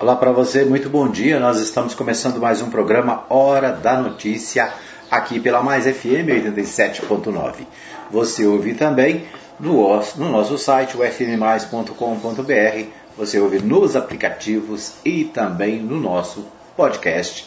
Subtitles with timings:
[0.00, 1.38] Olá para você, muito bom dia.
[1.38, 4.72] Nós estamos começando mais um programa Hora da Notícia
[5.10, 7.66] aqui pela Mais FM 87.9.
[8.10, 9.26] Você ouve também
[9.60, 12.86] no, no nosso site, fmmais.com.br.
[13.14, 17.46] Você ouve nos aplicativos e também no nosso podcast.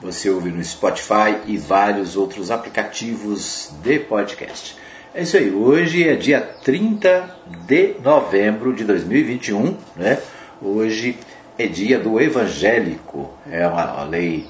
[0.00, 4.76] Você ouve no Spotify e vários outros aplicativos de podcast.
[5.14, 10.18] É isso aí, hoje é dia 30 de novembro de 2021, né?
[10.60, 11.16] Hoje
[11.62, 13.30] é dia do evangélico.
[13.50, 14.46] É uma lei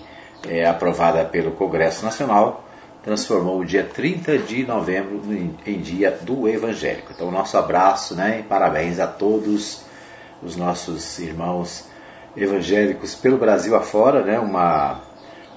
[0.48, 2.64] é, aprovada pelo Congresso Nacional,
[3.02, 7.12] transformou o dia 30 de novembro em, em dia do evangélico.
[7.14, 9.84] Então, nosso abraço né, e parabéns a todos
[10.42, 11.86] os nossos irmãos
[12.36, 15.00] evangélicos pelo Brasil afora, né, uma,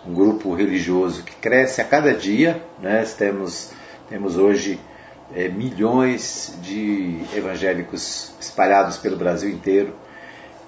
[0.05, 2.61] um grupo religioso que cresce a cada dia.
[2.79, 3.71] Né, temos,
[4.09, 4.79] temos hoje
[5.33, 9.93] é, milhões de evangélicos espalhados pelo Brasil inteiro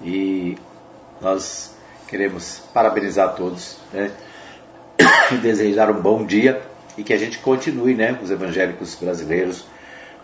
[0.02, 0.56] e
[1.20, 1.74] nós
[2.06, 4.10] queremos parabenizar todos né,
[5.32, 6.62] e desejar um bom dia
[6.96, 9.64] e que a gente continue, né, os evangélicos brasileiros,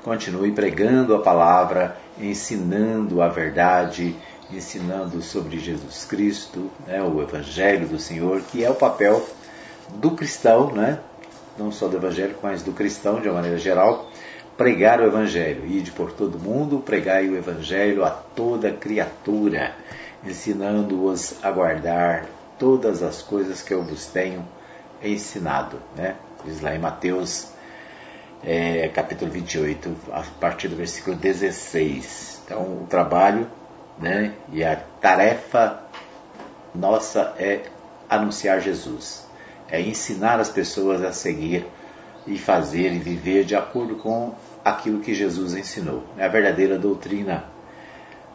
[0.02, 4.16] continue pregando a palavra, ensinando a verdade,
[4.50, 9.24] ensinando sobre Jesus Cristo, né, o Evangelho do Senhor, que é o papel
[9.94, 10.98] do cristão, né,
[11.56, 14.10] não só do evangélico, mas do cristão de uma maneira geral,
[14.56, 15.66] pregar o Evangelho.
[15.66, 19.74] Ide por todo mundo, pregai o Evangelho a toda criatura
[20.26, 22.26] ensinando-os a guardar
[22.58, 24.46] todas as coisas que eu vos tenho
[25.02, 25.80] ensinado.
[25.96, 26.16] Né?
[26.44, 27.48] Diz lá em Mateus
[28.42, 32.42] é, capítulo 28, a partir do versículo 16.
[32.44, 33.48] Então, o trabalho
[33.98, 35.80] né, e a tarefa
[36.74, 37.62] nossa é
[38.08, 39.26] anunciar Jesus,
[39.70, 41.66] é ensinar as pessoas a seguir
[42.26, 46.02] e fazer e viver de acordo com aquilo que Jesus ensinou.
[46.16, 47.44] É a verdadeira doutrina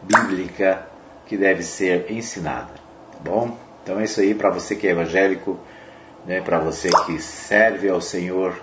[0.02, 0.86] bíblica
[1.30, 2.72] que deve ser ensinada,
[3.12, 3.56] tá bom?
[3.84, 5.56] Então é isso aí para você que é evangélico,
[6.26, 8.60] né, para você que serve ao Senhor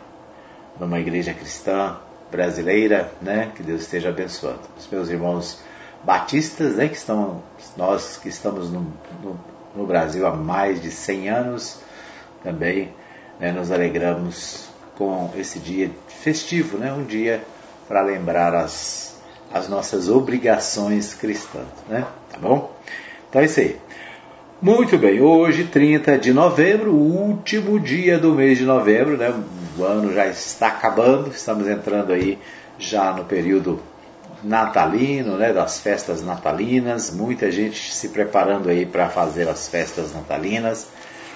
[0.77, 1.95] numa igreja cristã
[2.29, 4.59] brasileira, né, que Deus esteja abençoando.
[4.77, 5.63] Os meus irmãos
[6.03, 7.41] batistas, né, que estão,
[7.77, 8.81] nós que estamos no,
[9.23, 9.39] no,
[9.73, 11.79] no Brasil há mais de 100 anos,
[12.43, 12.93] também
[13.39, 14.67] né, nos alegramos
[14.97, 17.41] com esse dia festivo, né, um dia
[17.87, 19.15] para lembrar as
[19.53, 22.05] as nossas obrigações cristãs, né?
[22.39, 22.71] Tá bom?
[23.29, 23.77] Então é isso aí.
[24.61, 29.33] Muito bem, hoje, 30 de novembro, último dia do mês de novembro, né?
[29.77, 32.37] O ano já está acabando, estamos entrando aí
[32.77, 33.79] já no período
[34.43, 35.51] natalino, né?
[35.51, 40.87] Das festas natalinas, muita gente se preparando aí para fazer as festas natalinas,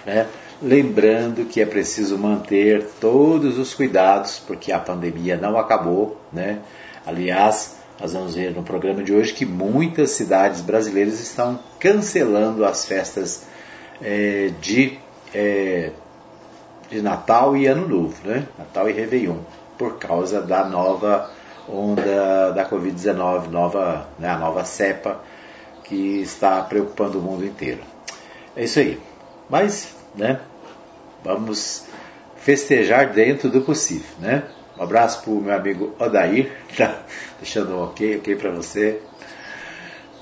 [0.06, 0.28] né?
[0.62, 6.60] Lembrando que é preciso manter todos os cuidados, porque a pandemia não acabou, né?
[7.06, 12.84] Aliás, nós vamos ver no programa de hoje que muitas cidades brasileiras estão cancelando as
[12.84, 13.46] festas
[14.02, 14.98] é, de,
[15.32, 15.92] é,
[16.90, 18.48] de Natal e Ano Novo, né?
[18.58, 19.38] Natal e Réveillon,
[19.78, 21.30] por causa da nova
[21.70, 25.22] onda da Covid-19, nova, né, a nova cepa
[25.84, 27.82] que está preocupando o mundo inteiro.
[28.56, 29.00] É isso aí.
[29.48, 30.40] Mas, né,
[31.24, 31.86] vamos
[32.36, 34.44] festejar dentro do possível, né?
[34.82, 37.02] Um abraço para o meu amigo Odair, tá
[37.40, 39.00] deixando um ok, ok para você,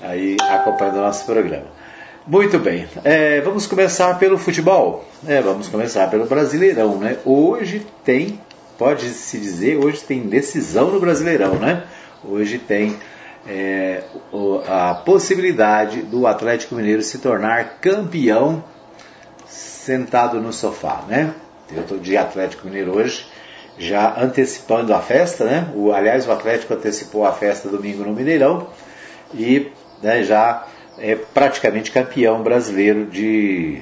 [0.02, 1.64] aí acompanhando o nosso programa.
[2.26, 5.08] Muito bem, é, vamos começar pelo futebol.
[5.26, 7.16] É, vamos começar pelo Brasileirão, né?
[7.24, 8.38] Hoje tem,
[8.76, 11.84] pode se dizer, hoje tem decisão no Brasileirão, né?
[12.22, 12.98] Hoje tem
[13.46, 14.02] é,
[14.68, 18.62] a possibilidade do Atlético Mineiro se tornar campeão
[19.46, 21.32] sentado no sofá, né?
[21.74, 23.24] Eu estou de Atlético Mineiro hoje
[23.80, 25.72] já antecipando a festa, né?
[25.74, 28.66] O, aliás, o Atlético antecipou a festa domingo no Mineirão
[29.32, 30.66] e né, já
[30.98, 33.80] é praticamente campeão brasileiro de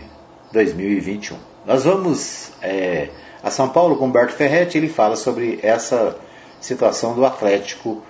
[0.52, 1.36] 2021.
[1.66, 3.08] Nós vamos é,
[3.42, 6.16] a São Paulo com Humberto Ferretti, ele fala sobre essa
[6.60, 8.00] situação do Atlético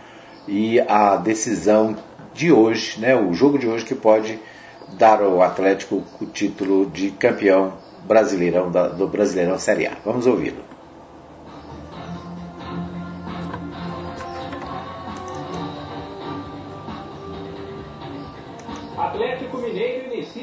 [0.46, 1.96] e a decisão
[2.34, 4.38] de hoje, né, o jogo de hoje que pode
[4.98, 7.72] dar ao Atlético o título de campeão
[8.06, 9.96] brasileirão da, do Brasileirão Série A.
[10.04, 10.67] Vamos ouvi-lo.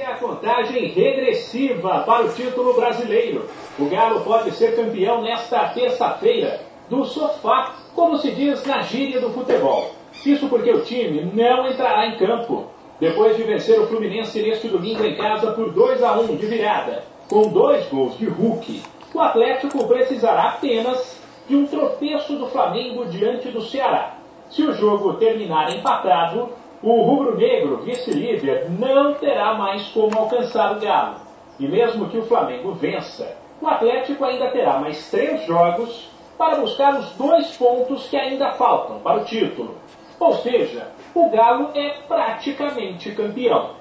[0.06, 3.50] A contagem regressiva para o título brasileiro.
[3.80, 9.32] O Galo pode ser campeão nesta terça-feira, do sofá, como se diz na gíria do
[9.32, 9.92] futebol.
[10.26, 12.68] Isso porque o time não entrará em campo.
[13.00, 17.04] Depois de vencer o Fluminense neste domingo em casa por 2 a 1 de virada,
[17.28, 18.82] com dois gols de Hulk,
[19.14, 24.18] o Atlético precisará apenas de um tropeço do Flamengo diante do Ceará.
[24.50, 26.50] Se o jogo terminar empatado,
[26.86, 31.16] o rubro-negro, vice-líder, não terá mais como alcançar o Galo.
[31.60, 37.00] E mesmo que o Flamengo vença, o Atlético ainda terá mais três jogos para buscar
[37.00, 39.76] os dois pontos que ainda faltam para o título.
[40.20, 43.72] Ou seja, o Galo é praticamente campeão.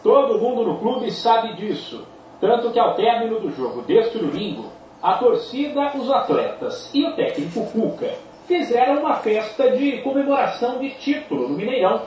[0.00, 2.06] Todo mundo no clube sabe disso.
[2.40, 4.70] Tanto que ao término do jogo deste domingo,
[5.02, 8.14] a torcida, os atletas e o técnico Cuca
[8.46, 12.02] fizeram uma festa de comemoração de título no Mineirão.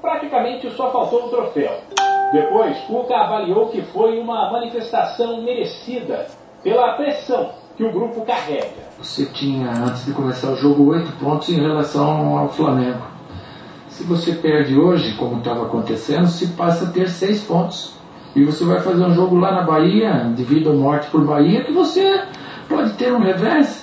[0.00, 1.72] Praticamente só faltou um troféu.
[2.32, 6.26] Depois, Cuca avaliou que foi uma manifestação merecida
[6.62, 8.88] pela pressão que o grupo carrega.
[8.98, 13.02] Você tinha, antes de começar o jogo, oito pontos em relação ao Flamengo.
[13.88, 17.94] Se você perde hoje, como estava acontecendo, se passa a ter seis pontos.
[18.36, 21.64] E você vai fazer um jogo lá na Bahia, de vida ou morte por Bahia,
[21.64, 22.24] que você
[22.68, 23.77] pode ter um revés.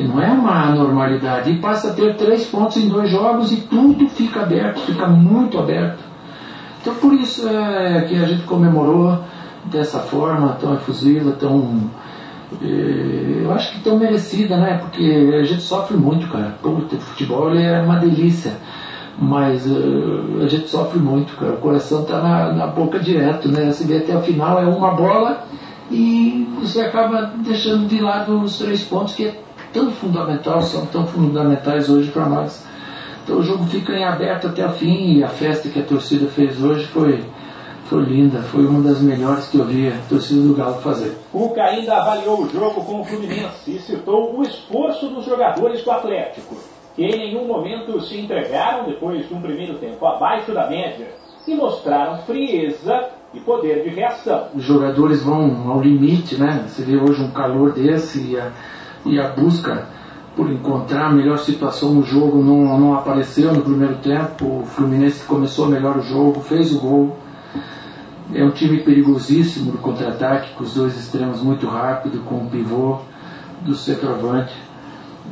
[0.00, 1.50] Que não é uma anormalidade.
[1.50, 5.58] E passa a ter três pontos em dois jogos e tudo fica aberto, fica muito
[5.58, 6.02] aberto.
[6.80, 9.18] Então por isso é que a gente comemorou
[9.66, 11.90] dessa forma tão efusiva, tão.
[12.62, 14.78] Eh, eu acho que tão merecida, né?
[14.78, 16.56] Porque a gente sofre muito, cara.
[16.64, 18.56] O futebol é uma delícia
[19.18, 21.52] mas uh, a gente sofre muito, cara.
[21.52, 23.70] O coração está na, na, boca direto, né?
[23.70, 25.44] Você vê até o final é uma bola
[25.90, 29.42] e você acaba deixando de lado os três pontos que é
[29.72, 32.66] tão fundamental, são tão fundamentais hoje para nós.
[33.24, 36.28] Então o jogo fica em aberto até o fim e a festa que a torcida
[36.28, 37.24] fez hoje foi
[37.84, 41.12] foi linda, foi uma das melhores que eu vi a torcida do Galo fazer.
[41.32, 45.90] Cuca ainda avaliou o jogo com o Fluminense e citou o esforço dos jogadores do
[45.90, 46.54] Atlético
[46.94, 51.08] que em nenhum momento se entregaram depois de um primeiro tempo abaixo da média
[51.46, 54.48] e mostraram frieza e poder de reação.
[54.54, 56.64] Os jogadores vão ao limite, né?
[56.68, 58.50] Você vê hoje um calor desse e a,
[59.04, 59.86] e a busca
[60.36, 64.60] por encontrar a melhor situação no jogo não, não apareceu no primeiro tempo.
[64.60, 67.18] O Fluminense começou melhor o jogo, fez o gol.
[68.32, 72.98] É um time perigosíssimo no contra-ataque, com os dois extremos muito rápido, com o pivô
[73.62, 74.54] do centroavante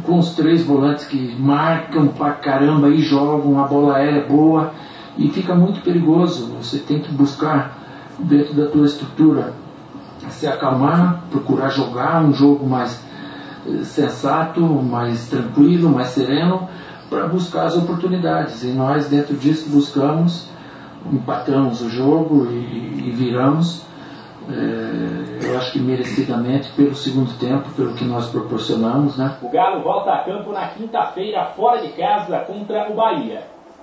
[0.02, 4.72] com os três volantes que marcam pra caramba e jogam, a bola aérea é boa
[5.16, 6.52] e fica muito perigoso.
[6.60, 7.76] Você tem que buscar
[8.18, 9.54] dentro da tua estrutura
[10.28, 13.02] se acalmar, procurar jogar um jogo mais
[13.84, 16.68] sensato, mais tranquilo, mais sereno,
[17.08, 18.64] para buscar as oportunidades.
[18.64, 20.48] E nós dentro disso buscamos,
[21.12, 23.88] empatamos o jogo e, e viramos
[24.50, 29.18] é, eu acho que merecidamente pelo segundo tempo, pelo que nós proporcionamos.
[29.18, 29.36] Né?
[29.42, 33.42] O Galo volta a campo na quinta-feira, fora de casa, contra o Bahia.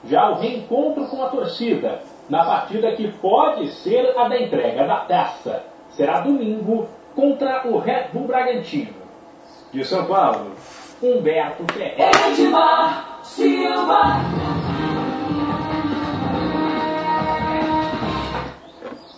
[0.10, 2.00] Já o reencontro com a torcida,
[2.30, 8.10] na partida que pode ser a da entrega da taça, será domingo contra o Red
[8.12, 8.94] Bull Bragantino.
[9.76, 10.52] De São Paulo,
[11.04, 12.10] Humberto Ferreira.
[12.30, 14.22] Edmar Silva.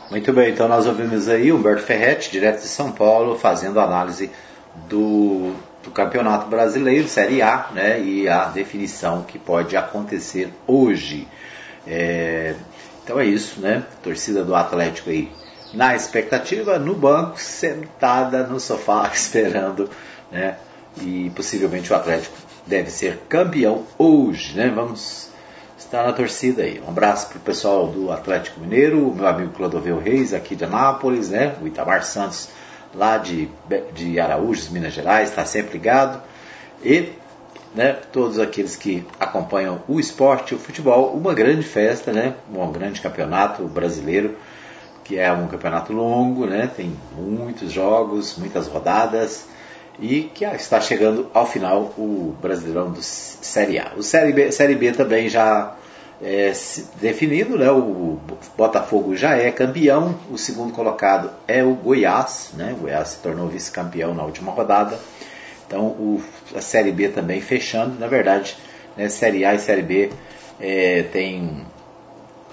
[0.10, 4.32] Muito bem, então nós ouvimos aí Humberto Ferretti, direto de São Paulo, fazendo análise
[4.90, 11.28] do, do Campeonato Brasileiro, Série A, né, e a definição que pode acontecer hoje.
[11.86, 12.56] É,
[13.04, 13.84] então é isso, né?
[14.02, 15.32] Torcida do Atlético aí
[15.72, 19.88] na expectativa, no banco, sentada no sofá, esperando,
[20.32, 20.58] né?
[21.02, 22.36] E possivelmente o Atlético
[22.66, 24.70] deve ser campeão hoje, né?
[24.70, 25.28] Vamos
[25.88, 26.82] está na torcida aí.
[26.86, 31.30] Um abraço para o pessoal do Atlético Mineiro, meu amigo Clodoveu Reis, aqui de Anápolis,
[31.30, 31.56] né?
[31.62, 32.50] O Itamar Santos,
[32.94, 33.50] lá de,
[33.94, 36.22] de Araújos, Minas Gerais, está sempre ligado.
[36.84, 37.14] E
[37.74, 42.36] né, todos aqueles que acompanham o esporte, o futebol, uma grande festa, né?
[42.54, 44.36] Um grande campeonato brasileiro,
[45.06, 46.70] que é um campeonato longo, né?
[46.76, 49.48] Tem muitos jogos, muitas rodadas
[50.00, 53.94] e que está chegando ao final o Brasileirão do Série A.
[53.96, 55.76] O Série B, Série B também já
[56.22, 56.52] é
[57.00, 57.70] definido, né?
[57.70, 58.20] o
[58.58, 62.74] Botafogo já é campeão, o segundo colocado é o Goiás, né?
[62.74, 65.00] o Goiás se tornou vice-campeão na última rodada,
[65.68, 66.22] então o,
[66.56, 68.58] a Série B também fechando, na verdade,
[68.96, 69.10] né?
[69.10, 70.10] Série A e Série B
[70.60, 71.66] é, tem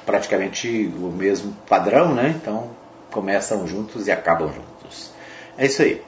[0.04, 2.34] praticamente o mesmo padrão, né?
[2.36, 2.70] então
[3.10, 5.10] começam juntos e acabam juntos.
[5.56, 6.02] É isso aí.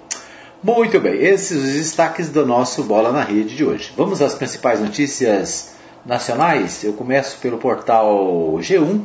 [0.66, 3.92] Muito bem, esses os destaques do nosso Bola na Rede de hoje.
[3.96, 6.82] Vamos às principais notícias nacionais.
[6.82, 8.12] Eu começo pelo portal
[8.58, 9.02] G1,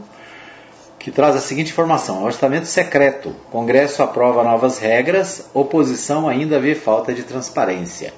[0.97, 3.35] que traz a seguinte informação: orçamento secreto.
[3.51, 8.11] Congresso aprova novas regras, oposição ainda vê falta de transparência.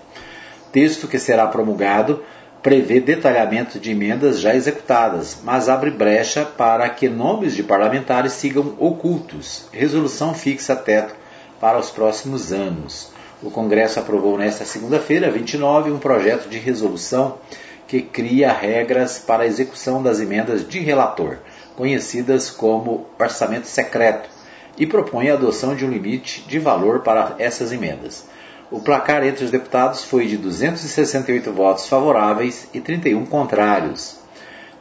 [0.71, 2.23] Texto que será promulgado
[2.61, 8.73] prevê detalhamento de emendas já executadas, mas abre brecha para que nomes de parlamentares sigam
[8.79, 9.65] ocultos.
[9.73, 11.13] Resolução fixa teto
[11.59, 13.11] para os próximos anos.
[13.43, 17.39] O Congresso aprovou nesta segunda-feira, 29, um projeto de resolução
[17.85, 21.39] que cria regras para a execução das emendas de relator,
[21.75, 24.29] conhecidas como orçamento secreto,
[24.77, 28.25] e propõe a adoção de um limite de valor para essas emendas.
[28.71, 34.19] O placar entre os deputados foi de 268 votos favoráveis e 31 contrários.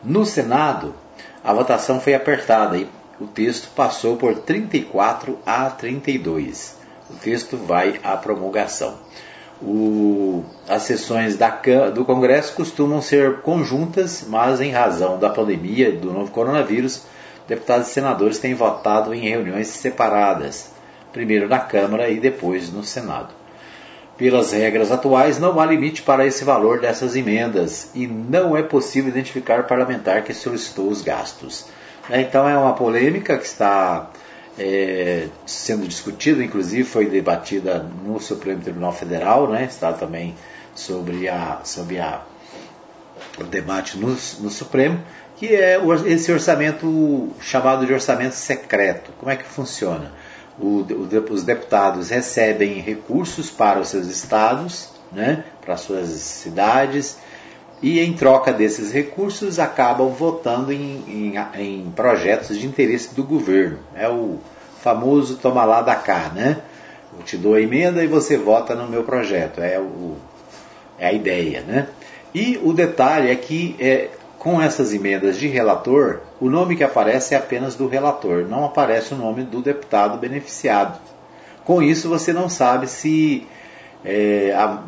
[0.04, 0.94] No Senado,
[1.42, 2.88] a votação foi apertada e
[3.20, 6.81] o texto passou por 34 a 32.
[7.12, 8.96] O texto vai à promulgação.
[9.60, 11.50] O, as sessões da,
[11.94, 17.04] do Congresso costumam ser conjuntas, mas em razão da pandemia do novo coronavírus,
[17.46, 20.72] deputados e senadores têm votado em reuniões separadas,
[21.12, 23.28] primeiro na Câmara e depois no Senado.
[24.16, 29.10] Pelas regras atuais, não há limite para esse valor dessas emendas e não é possível
[29.10, 31.66] identificar parlamentar que solicitou os gastos.
[32.10, 34.10] Então é uma polêmica que está
[34.58, 39.64] é, sendo discutida, inclusive foi debatida no Supremo Tribunal Federal, né?
[39.64, 40.34] está também
[40.74, 42.22] sobre, a, sobre a,
[43.38, 45.02] o debate no, no Supremo,
[45.36, 49.12] que é esse orçamento chamado de orçamento secreto.
[49.18, 50.12] Como é que funciona?
[50.58, 57.16] O, o, os deputados recebem recursos para os seus estados, né, para suas cidades,
[57.82, 63.78] e em troca desses recursos acabam votando em, em, em projetos de interesse do governo.
[63.94, 64.38] É o
[64.80, 66.58] famoso toma lá da cá, né?
[67.18, 69.60] Eu te dou a emenda e você vota no meu projeto.
[69.60, 70.16] É, o,
[70.98, 71.88] é a ideia, né?
[72.32, 74.08] E o detalhe é que é,
[74.38, 79.12] com essas emendas de relator, o nome que aparece é apenas do relator, não aparece
[79.12, 80.98] o nome do deputado beneficiado.
[81.64, 83.46] Com isso, você não sabe se
[84.04, 84.82] é, a,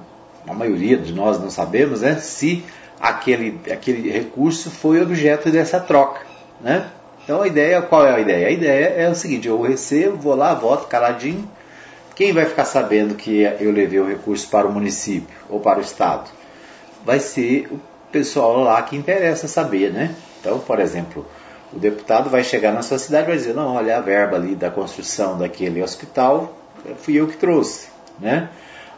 [0.49, 2.17] a maioria de nós não sabemos, né?
[2.17, 2.65] Se
[3.05, 6.23] aquele, aquele recurso foi objeto dessa troca.
[6.59, 6.89] Né?
[7.23, 8.49] Então a ideia, qual é a ideia?
[8.49, 11.47] A ideia é o seguinte, eu recebo, vou lá, voto caladinho.
[12.17, 15.83] Quem vai ficar sabendo que eu levei o recurso para o município ou para o
[15.83, 16.31] estado?
[17.05, 17.79] Vai ser o
[18.11, 20.15] pessoal lá que interessa saber, né?
[20.41, 21.27] Então, por exemplo,
[21.73, 24.55] o deputado vai chegar na sua cidade e vai dizer, não, olha a verba ali
[24.55, 26.57] da construção daquele hospital,
[26.99, 28.49] fui eu que trouxe, né?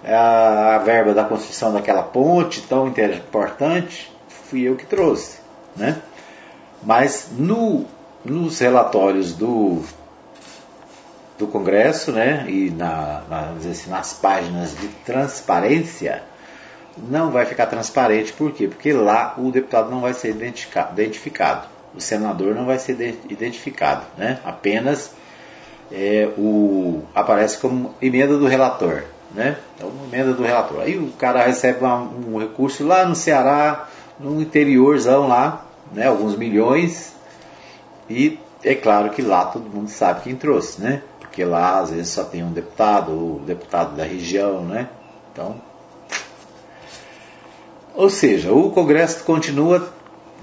[0.05, 5.39] A verba da construção daquela ponte tão importante, fui eu que trouxe.
[5.75, 6.01] Né?
[6.83, 7.85] Mas no,
[8.25, 9.83] nos relatórios do,
[11.39, 16.23] do Congresso né, e na, na, assim, nas páginas de transparência,
[16.97, 18.33] não vai ficar transparente.
[18.33, 18.69] Por quê?
[18.69, 24.07] Porque lá o deputado não vai ser identificado, o senador não vai ser identificado.
[24.17, 24.39] Né?
[24.45, 25.13] Apenas
[25.91, 29.03] é, o, aparece como emenda do relator
[29.35, 29.59] né?
[29.75, 30.81] Então, emenda do relator.
[30.81, 36.07] Aí o cara recebe uma, um recurso lá no Ceará, no interiorzão lá, né?
[36.07, 37.15] Alguns milhões.
[38.09, 41.03] E é claro que lá todo mundo sabe quem trouxe, né?
[41.21, 44.89] Porque lá às vezes só tem um deputado, o deputado da região, né?
[45.33, 45.61] Então,
[47.97, 49.89] ou seja, o Congresso continua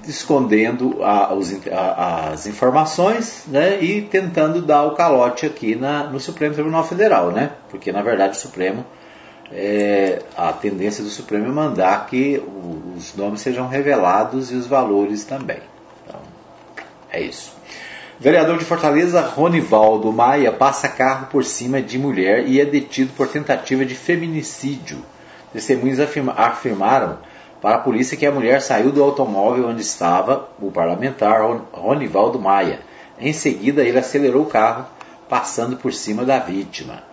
[0.10, 6.20] escondendo a, os, a, as informações né, e tentando dar o calote aqui na, no
[6.20, 7.52] Supremo Tribunal Federal, né?
[7.70, 8.86] Porque na verdade o Supremo
[9.52, 12.42] é, a tendência do Supremo é mandar que
[12.96, 15.60] os nomes sejam revelados e os valores também.
[16.04, 16.20] Então,
[17.12, 17.56] é isso.
[18.20, 23.28] Vereador de Fortaleza, Ronivaldo Maia, passa carro por cima de mulher e é detido por
[23.28, 25.04] tentativa de feminicídio.
[25.52, 27.20] Testemunhos afirma, afirmaram
[27.64, 31.42] para a polícia que a mulher saiu do automóvel onde estava o parlamentar
[31.72, 32.82] Ronivaldo Maia.
[33.18, 34.86] Em seguida, ele acelerou o carro,
[35.30, 37.04] passando por cima da vítima.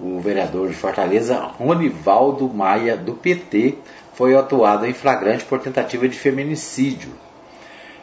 [0.00, 3.76] O vereador de Fortaleza, Ronivaldo Maia, do PT,
[4.14, 7.10] foi atuado em flagrante por tentativa de feminicídio.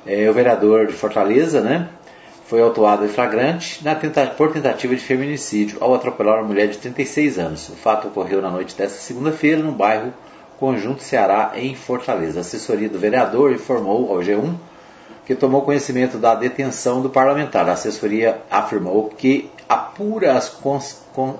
[0.06, 1.90] É, o vereador de Fortaleza, né,
[2.46, 7.40] foi autuado em flagrante tenta por tentativa de feminicídio ao atropelar uma mulher de 36
[7.40, 7.70] anos.
[7.70, 10.14] O fato ocorreu na noite desta segunda-feira no bairro
[10.60, 12.40] Conjunto Ceará em Fortaleza.
[12.40, 14.56] A assessoria do vereador informou ao G1
[15.28, 17.68] que tomou conhecimento da detenção do parlamentar.
[17.68, 20.58] A assessoria afirmou que apura as,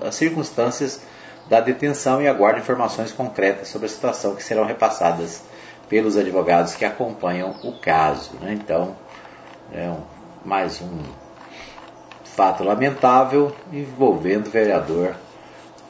[0.06, 1.00] as circunstâncias
[1.48, 5.42] da detenção e aguarda informações concretas sobre a situação que serão repassadas
[5.88, 8.32] pelos advogados que acompanham o caso.
[8.42, 8.52] Né?
[8.52, 8.94] Então,
[9.72, 10.02] é um,
[10.44, 11.02] mais um
[12.24, 15.14] fato lamentável envolvendo o vereador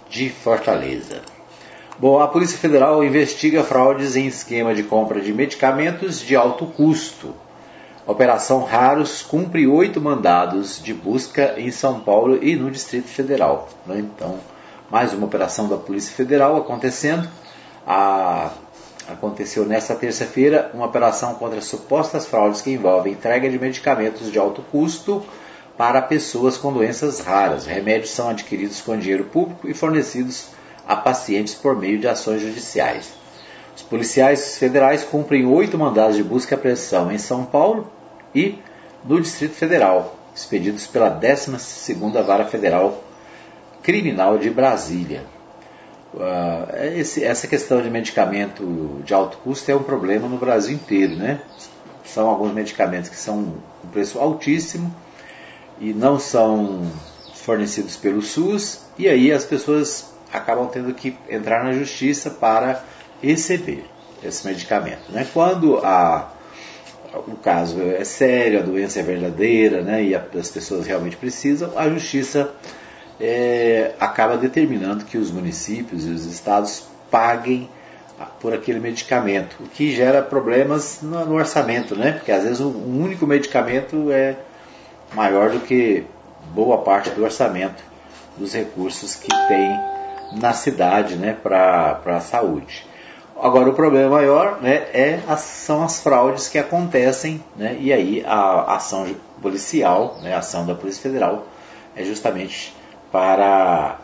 [0.08, 1.20] de Fortaleza.
[2.00, 7.34] Bom, a Polícia Federal investiga fraudes em esquema de compra de medicamentos de alto custo.
[8.06, 13.68] Operação Raros cumpre oito mandados de busca em São Paulo e no Distrito Federal.
[13.84, 13.98] Né?
[13.98, 14.36] Então,
[14.88, 17.28] mais uma operação da Polícia Federal acontecendo.
[17.84, 18.52] A...
[19.08, 24.62] Aconteceu nesta terça-feira uma operação contra supostas fraudes que envolvem entrega de medicamentos de alto
[24.70, 25.24] custo
[25.76, 27.66] para pessoas com doenças raras.
[27.66, 30.57] Remédios são adquiridos com dinheiro público e fornecidos
[30.88, 33.12] a pacientes por meio de ações judiciais.
[33.76, 37.92] Os policiais federais cumprem oito mandados de busca e apreensão em São Paulo
[38.34, 38.58] e
[39.04, 43.04] no Distrito Federal, expedidos pela 12ª Vara Federal
[43.82, 45.22] Criminal de Brasília.
[46.14, 51.16] Uh, esse, essa questão de medicamento de alto custo é um problema no Brasil inteiro,
[51.16, 51.42] né?
[52.02, 53.54] São alguns medicamentos que são
[53.84, 54.92] um preço altíssimo
[55.78, 56.90] e não são
[57.34, 62.84] fornecidos pelo SUS, e aí as pessoas acabam tendo que entrar na justiça para
[63.22, 63.84] receber
[64.22, 65.10] esse medicamento.
[65.10, 65.26] Né?
[65.32, 66.30] Quando a,
[67.14, 71.88] o caso é sério, a doença é verdadeira né, e as pessoas realmente precisam, a
[71.88, 72.52] justiça
[73.20, 77.68] é, acaba determinando que os municípios e os estados paguem
[78.40, 82.12] por aquele medicamento, o que gera problemas no, no orçamento, né?
[82.12, 84.36] porque às vezes um único medicamento é
[85.14, 86.04] maior do que
[86.52, 87.82] boa parte do orçamento
[88.36, 89.97] dos recursos que tem
[90.32, 92.86] na cidade né, para a saúde.
[93.40, 98.74] Agora, o problema maior né, é, são as fraudes que acontecem, né, e aí a
[98.74, 99.06] ação
[99.40, 101.46] policial, né, a ação da Polícia Federal,
[101.94, 102.74] é justamente
[103.12, 103.98] para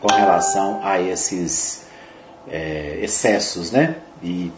[0.00, 1.86] com relação a esses
[2.48, 4.52] é, excessos né, e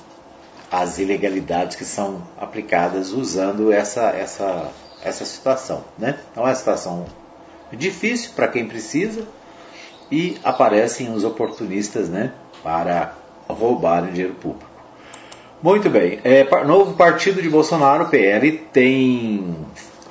[0.71, 4.71] as ilegalidades que são aplicadas usando essa, essa,
[5.03, 5.85] essa situação.
[5.97, 6.19] Né?
[6.33, 7.07] Então, é uma situação
[7.73, 9.27] difícil para quem precisa
[10.11, 13.15] e aparecem os oportunistas né, para
[13.49, 14.69] roubar o dinheiro público.
[15.63, 19.57] Muito bem, é, novo partido de Bolsonaro, PL, tem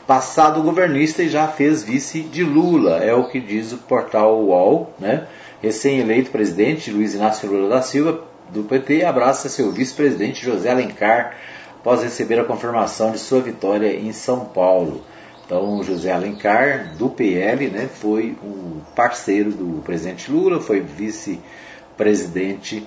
[0.06, 4.94] passado governista e já fez vice de Lula, é o que diz o portal UOL,
[5.00, 5.26] né?
[5.62, 11.36] Recém-eleito presidente Luiz Inácio Lula da Silva, do PT, abraça seu vice-presidente José Alencar
[11.80, 15.02] após receber a confirmação de sua vitória em São Paulo.
[15.48, 22.86] Então, José Alencar, do PL, né, foi o parceiro do presidente Lula, foi vice-presidente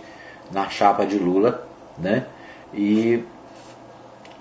[0.53, 2.27] na chapa de Lula, né,
[2.75, 3.25] e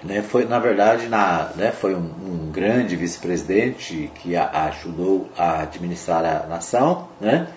[0.04, 5.62] né, foi, na verdade, na, né, foi um, um grande vice-presidente que a, ajudou a
[5.62, 7.48] administrar a nação, né,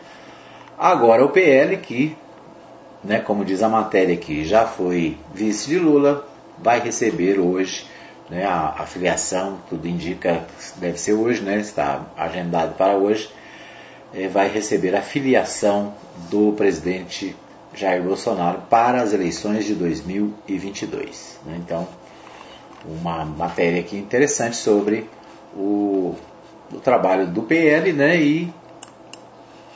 [0.79, 2.17] agora o PL que,
[3.03, 6.25] né, como diz a matéria aqui, já foi vice de Lula,
[6.63, 7.91] vai receber hoje
[8.33, 13.31] né, a, a filiação, tudo indica, deve ser hoje, né, está agendado para hoje,
[14.15, 15.93] é, vai receber a filiação
[16.31, 17.37] do presidente
[17.75, 21.41] Jair Bolsonaro para as eleições de 2022.
[21.45, 21.61] Né?
[21.63, 21.87] Então,
[22.87, 25.11] uma matéria aqui interessante sobre
[25.55, 26.15] o,
[26.73, 28.53] o trabalho do PL né, e,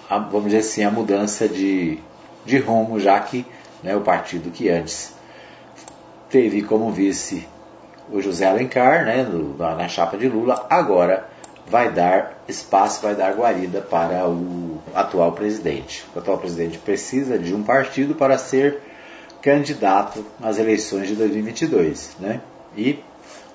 [0.09, 1.99] a, vamos dizer assim, a mudança de,
[2.47, 3.45] de rumo, já que
[3.83, 5.15] né, o partido que antes
[6.31, 7.47] teve como vice
[8.11, 9.27] o José Alencar, né,
[9.59, 11.29] na chapa de Lula, agora
[11.69, 16.05] vai dar espaço, vai dar guarida para o atual presidente.
[16.15, 18.81] O atual presidente precisa de um partido para ser
[19.43, 22.41] candidato nas eleições de 2022, né?
[22.77, 23.03] E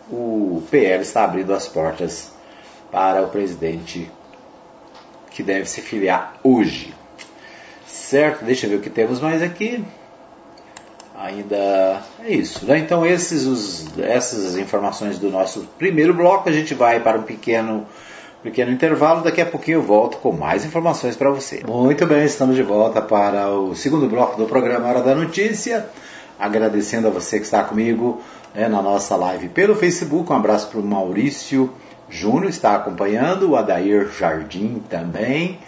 [0.09, 2.31] o PL está abrindo as portas
[2.91, 4.11] para o presidente
[5.29, 6.93] que deve se filiar hoje.
[7.87, 8.43] Certo?
[8.43, 9.85] Deixa eu ver o que temos mais aqui
[11.21, 12.65] ainda é isso.
[12.65, 12.79] Né?
[12.79, 17.85] Então esses, os, essas informações do nosso primeiro bloco, a gente vai para um pequeno,
[18.41, 21.63] pequeno intervalo, daqui a pouquinho eu volto com mais informações para você.
[21.67, 25.85] Muito bem, estamos de volta para o segundo bloco do programa Hora da Notícia,
[26.39, 28.21] agradecendo a você que está comigo
[28.55, 31.71] né, na nossa live pelo Facebook, um abraço para o Maurício
[32.09, 35.59] Júnior, está acompanhando, o Adair Jardim também,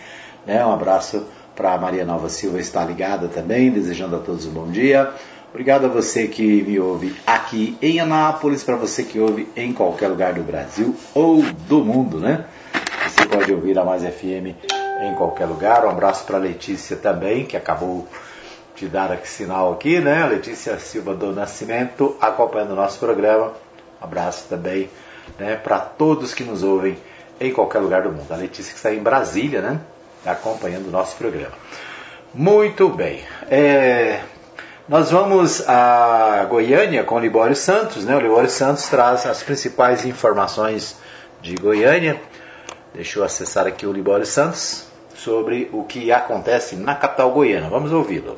[0.45, 4.51] né, um abraço para a Maria Nova Silva, está ligada também, desejando a todos um
[4.51, 5.13] bom dia.
[5.53, 10.07] Obrigado a você que me ouve aqui em Anápolis, para você que ouve em qualquer
[10.07, 12.45] lugar do Brasil ou do mundo, né?
[13.07, 14.57] Você pode ouvir a Mais FM
[15.03, 15.85] em qualquer lugar.
[15.85, 18.07] Um abraço para Letícia também, que acabou
[18.75, 20.25] de dar aqui sinal aqui, né?
[20.25, 23.53] Letícia Silva do Nascimento, acompanhando o nosso programa.
[24.01, 24.89] Um abraço também
[25.37, 26.97] né, para todos que nos ouvem
[27.39, 28.31] em qualquer lugar do mundo.
[28.31, 29.79] A Letícia que está em Brasília, né?
[30.25, 31.53] Acompanhando o nosso programa.
[32.33, 33.19] Muito bem.
[33.51, 34.21] É,
[34.87, 38.15] nós vamos a Goiânia com o Libório Santos, né?
[38.15, 40.97] O Libório Santos traz as principais informações
[41.41, 42.19] de Goiânia.
[42.93, 47.69] Deixa eu acessar aqui o Libório Santos sobre o que acontece na capital goiana.
[47.69, 48.37] Vamos ouvi-lo.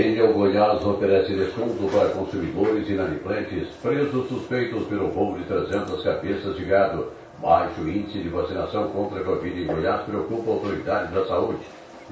[0.00, 6.64] Enel Goiás oferece desconto para consumidores inadimplentes presos suspeitos pelo roubo de 300 cabeças de
[6.66, 7.08] gado.
[7.42, 11.58] Baixo índice de vacinação contra a Covid em Goiás preocupa autoridades da saúde.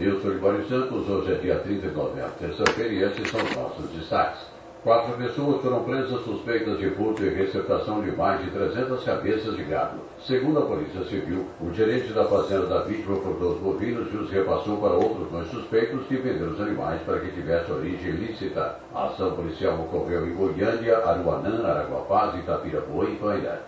[0.01, 3.55] Eu sou Libório Santos, hoje é dia 30 de novembro, terça-feira, e esses são os
[3.55, 4.56] nossos destaques.
[4.83, 9.65] Quatro pessoas foram presas suspeitas de furto e receptação de mais de 300 cabeças de
[9.65, 9.99] gado.
[10.25, 14.31] Segundo a Polícia Civil, o gerente da fazenda da vítima furtou os bovinos e os
[14.31, 18.77] repassou para outros dois suspeitos de vender os animais para que tivesse origem ilícita.
[18.95, 23.59] A ação policial ocorreu em Goiânia, Aruanã, Araguapaz, Itapirapuã e Paina.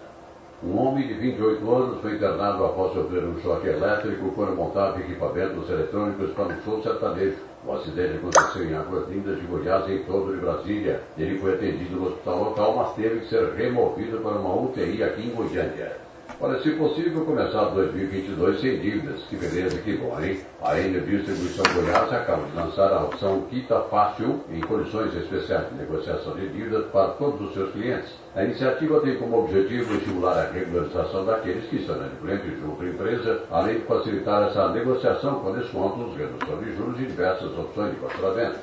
[0.62, 5.68] Um homem de 28 anos foi internado após sofrer um choque elétrico quando montava equipamentos
[5.71, 7.48] eletrônicos para um show sertanejo.
[7.66, 11.03] O acidente aconteceu em Águas Lindas de Goiás, em torno de Brasília.
[11.18, 15.27] Ele foi atendido no hospital local, mas teve que ser removido para uma UTI aqui
[15.27, 16.09] em Goiânia.
[16.40, 19.23] Olha, se possível, começar 2022 sem dívidas.
[19.29, 20.38] Que beleza, que bom, hein?
[20.62, 25.75] A Enel Distribuição Goiás acaba de lançar a opção Quita Fácil em condições especiais de
[25.75, 28.12] negociação de dívidas para todos os seus clientes.
[28.37, 33.43] A iniciativa tem como objetivo estimular a regularização daqueles que estão inadimplentes junto à empresa,
[33.51, 38.59] além de facilitar essa negociação com descontos, redução de juros e diversas opções de parcelamento.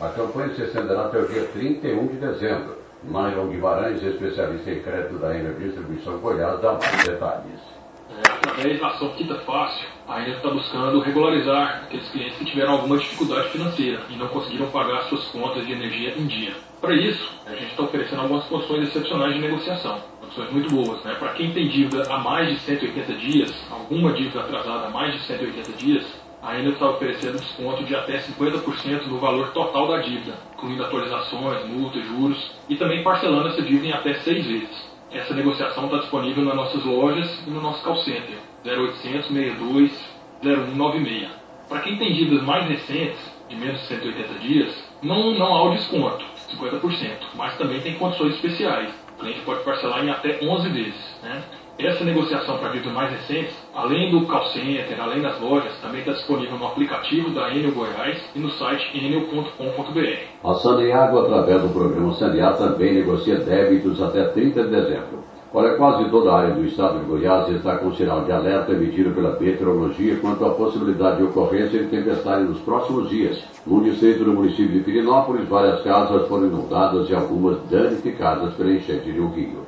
[0.00, 2.78] A campanha se estenderá até o dia 31 de dezembro.
[3.02, 7.77] Myron Guimarães, especialista em crédito da Enel Distribuição Goiás, dá mais detalhes.
[8.10, 12.96] É, através da ação Quinta Fácil, a está buscando regularizar aqueles clientes que tiveram alguma
[12.96, 16.54] dificuldade financeira e não conseguiram pagar suas contas de energia em dia.
[16.80, 20.00] Para isso, a gente está oferecendo algumas condições excepcionais de negociação.
[20.20, 21.04] Condições muito boas.
[21.04, 21.14] Né?
[21.18, 25.20] Para quem tem dívida há mais de 180 dias, alguma dívida atrasada há mais de
[25.20, 26.06] 180 dias,
[26.42, 32.04] ainda está oferecendo desconto de até 50% no valor total da dívida, incluindo atualizações, multas,
[32.06, 34.97] juros e também parcelando essa dívida em até seis vezes.
[35.10, 41.28] Essa negociação está disponível nas nossas lojas e no nosso call center 0800 62 0196.
[41.68, 43.18] Para quem tem dívidas mais recentes,
[43.48, 48.34] de menos de 180 dias, não, não há o desconto, 50%, mas também tem condições
[48.34, 48.90] especiais.
[49.16, 51.20] O cliente pode parcelar em até 11 vezes.
[51.22, 51.42] Né?
[51.78, 56.10] Essa negociação para dívidas mais recentes, além do call center, além das lojas, também está
[56.10, 60.18] disponível no aplicativo da Enel Goiás e no site enel.com.br.
[60.42, 65.22] A Saneago, através do programa Sanear, também negocia débitos até 30 de dezembro.
[65.54, 69.12] Olha, quase toda a área do estado de Goiás está com sinal de alerta emitido
[69.12, 73.40] pela meteorologia quanto à possibilidade de ocorrência de tempestade nos próximos dias.
[73.64, 79.12] No distrito do município de Pirinópolis, várias casas foram inundadas e algumas danificadas pela enchente
[79.12, 79.67] de rio.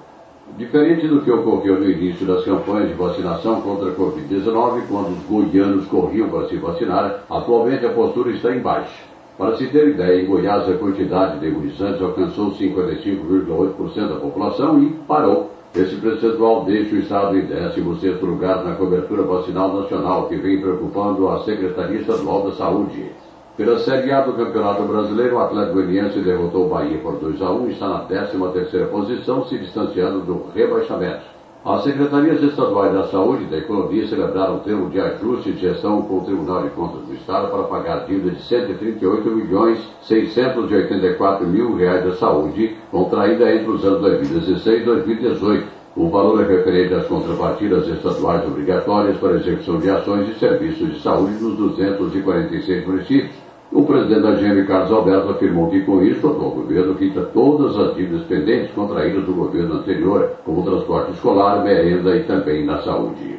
[0.61, 5.25] Diferente do que ocorreu no início das campanhas de vacinação contra a Covid-19, quando os
[5.25, 9.03] goianos corriam para se vacinar, atualmente a postura está em baixa.
[9.39, 14.91] Para se ter ideia, em Goiás a quantidade de imunizantes alcançou 55,8% da população e
[15.09, 15.51] parou.
[15.75, 21.27] Esse percentual deixa o Estado em 16º lugar na cobertura vacinal nacional, que vem preocupando
[21.31, 23.07] a Secretaria Estadual da Saúde.
[23.61, 27.51] Pela Série A do Campeonato Brasileiro, o Atlético Goianiense derrotou o Bahia por 2 a
[27.51, 31.21] 1 e está na 13ª posição, se distanciando do rebaixamento.
[31.63, 36.01] As secretarias estaduais da Saúde e da Economia celebraram o termo de ajuste de gestão
[36.01, 41.77] com o Tribunal de Contas do Estado para pagar dívida de 138 milhões 684 mil
[41.77, 45.81] reais da saúde, contraída entre os anos 2016 e 2018.
[45.97, 51.01] O valor é referente às contrapartidas estaduais obrigatórias para execução de ações e serviços de
[51.01, 53.40] saúde nos 246 municípios.
[53.73, 57.79] O presidente da GM, Carlos Alberto, afirmou que com isso o atual governo quita todas
[57.79, 63.39] as dívidas pendentes contraídas do governo anterior, como transporte escolar, merenda e também na saúde.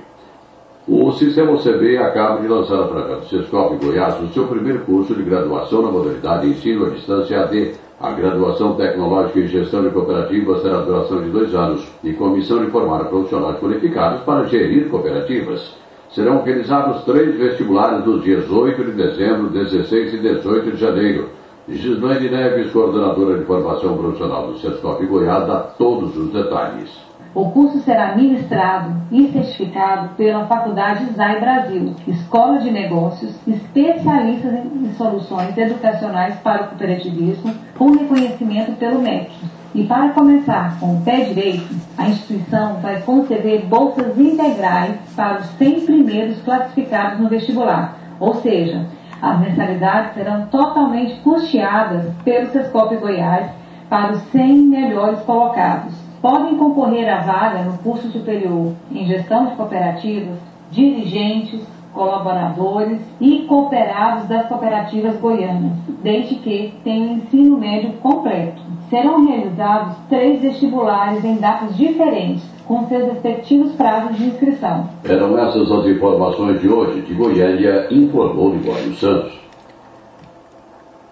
[0.88, 5.22] O Sistema OCB acaba de lançar através do Sescop Goiás o seu primeiro curso de
[5.22, 7.74] graduação na modalidade Ensino à Distância AD.
[8.00, 12.30] A graduação tecnológica em gestão de cooperativas terá duração de dois anos e com a
[12.30, 15.81] missão de formar profissionais qualificados para gerir cooperativas
[16.14, 21.30] serão realizados três vestibulares nos dias 8 de dezembro, 16 e 18 de janeiro.
[21.70, 26.90] Gislaine Neves, coordenadora de formação profissional do Sescop Goiás, dá todos os detalhes.
[27.34, 34.94] O curso será ministrado e certificado pela Faculdade ZAI Brasil, Escola de Negócios, especialistas em
[34.98, 39.32] soluções educacionais para o cooperativismo, com reconhecimento pelo MEC.
[39.74, 45.46] E para começar com o pé direito, a instituição vai conceder bolsas integrais para os
[45.58, 48.86] 100 primeiros classificados no vestibular, ou seja,
[49.22, 53.50] as mensalidades serão totalmente custeadas pelo Sescop Goiás
[53.90, 55.94] para os 100 melhores colocados.
[56.22, 60.38] Podem concorrer à vaga no curso superior em gestão de cooperativas
[60.70, 61.62] dirigentes,
[61.94, 68.62] colaboradores e cooperados das cooperativas goianas, desde que tenham ensino médio completo.
[68.90, 74.90] Serão realizados três vestibulares em datas diferentes, com seus respectivos prazos de inscrição.
[75.04, 77.02] Eram essas as informações de hoje.
[77.02, 79.40] De Goiânia, informou Libório Santos.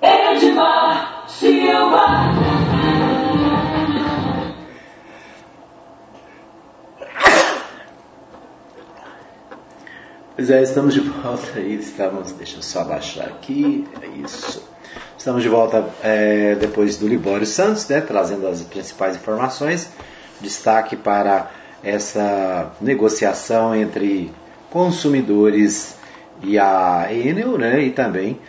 [0.01, 2.48] Edmar Silva.
[10.39, 14.65] Pois é, estamos de volta aí, estamos, deixa eu só baixar aqui, é isso.
[15.17, 19.89] Estamos de volta é, depois do Libório Santos, né, trazendo as principais informações.
[20.39, 21.51] Destaque para
[21.83, 24.31] essa negociação entre
[24.69, 25.97] consumidores
[26.41, 28.39] e a Enel, né, e também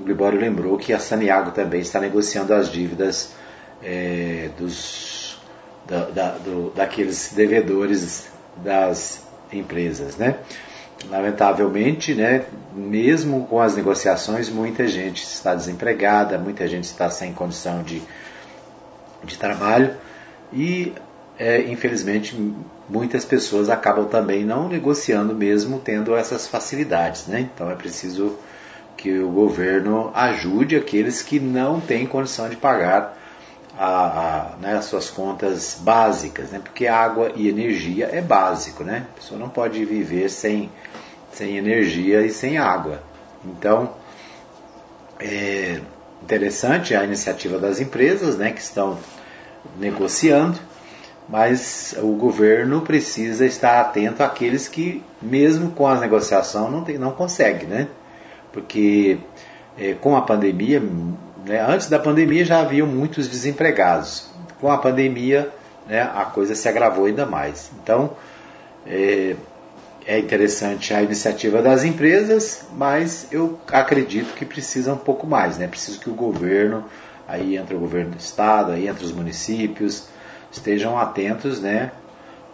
[0.00, 3.34] o Libório lembrou que a Saniago também está negociando as dívidas
[3.82, 5.40] é, dos,
[5.88, 8.28] da, da, do, daqueles devedores
[8.62, 10.36] das empresas, né?
[11.08, 17.82] Lamentavelmente, né, mesmo com as negociações, muita gente está desempregada, muita gente está sem condição
[17.82, 18.02] de,
[19.24, 19.94] de trabalho
[20.52, 20.92] e,
[21.38, 22.36] é, infelizmente,
[22.88, 27.26] muitas pessoas acabam também não negociando, mesmo tendo essas facilidades.
[27.26, 27.40] Né?
[27.40, 28.36] Então é preciso
[28.96, 33.21] que o governo ajude aqueles que não têm condição de pagar
[33.78, 36.60] a, a, né, as suas contas básicas, né?
[36.62, 39.06] porque água e energia é básico, né?
[39.12, 40.70] A pessoa não pode viver sem,
[41.32, 43.02] sem energia e sem água.
[43.44, 43.94] Então,
[45.18, 45.80] é
[46.22, 48.98] interessante a iniciativa das empresas, né, que estão
[49.78, 50.58] negociando,
[51.28, 57.66] mas o governo precisa estar atento àqueles que, mesmo com a negociação, não, não consegue,
[57.66, 57.88] né?
[58.52, 59.18] Porque
[59.78, 60.82] é, com a pandemia,
[61.44, 61.60] né?
[61.60, 64.30] Antes da pandemia já haviam muitos desempregados.
[64.60, 65.50] Com a pandemia,
[65.86, 67.70] né, a coisa se agravou ainda mais.
[67.82, 68.12] Então,
[68.86, 69.34] é,
[70.06, 75.58] é interessante a iniciativa das empresas, mas eu acredito que precisa um pouco mais.
[75.58, 75.66] Né?
[75.66, 76.84] Preciso que o governo,
[77.26, 80.06] aí entra o governo do estado, aí entra os municípios,
[80.50, 81.90] estejam atentos né,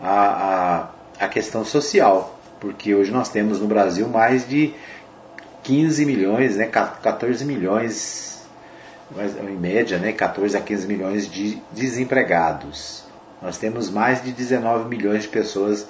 [0.00, 0.88] à,
[1.20, 2.38] à, à questão social.
[2.58, 4.72] Porque hoje nós temos no Brasil mais de
[5.62, 8.37] 15 milhões, né, 14 milhões
[9.16, 13.04] em média, né, 14 a 15 milhões de desempregados.
[13.40, 15.86] Nós temos mais de 19 milhões de pessoas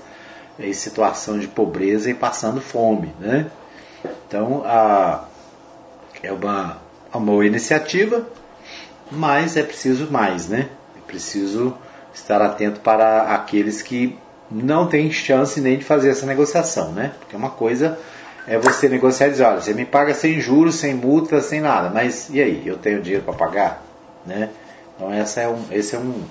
[0.58, 3.12] em situação de pobreza e passando fome.
[3.18, 3.50] Né?
[4.26, 5.24] Então, a,
[6.22, 6.78] é uma,
[7.12, 8.26] uma boa iniciativa,
[9.10, 10.48] mas é preciso mais.
[10.48, 10.68] Né?
[10.96, 11.76] É preciso
[12.12, 14.18] estar atento para aqueles que
[14.50, 16.92] não têm chance nem de fazer essa negociação.
[16.92, 17.12] Né?
[17.18, 17.98] Porque é uma coisa
[18.48, 21.90] é você negociar e dizer, olha, você me paga sem juros, sem multa, sem nada,
[21.90, 23.82] mas e aí, eu tenho dinheiro para pagar?
[24.24, 24.48] Né?
[24.96, 26.22] Então essa é um, esse é um,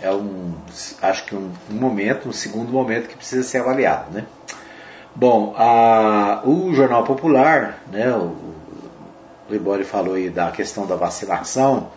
[0.00, 0.54] é um,
[1.02, 4.12] acho que um, um momento, um segundo momento que precisa ser avaliado.
[4.12, 4.24] Né?
[5.14, 8.32] Bom, a, o Jornal Popular, né, o,
[9.48, 11.90] o Libório falou aí da questão da vacinação,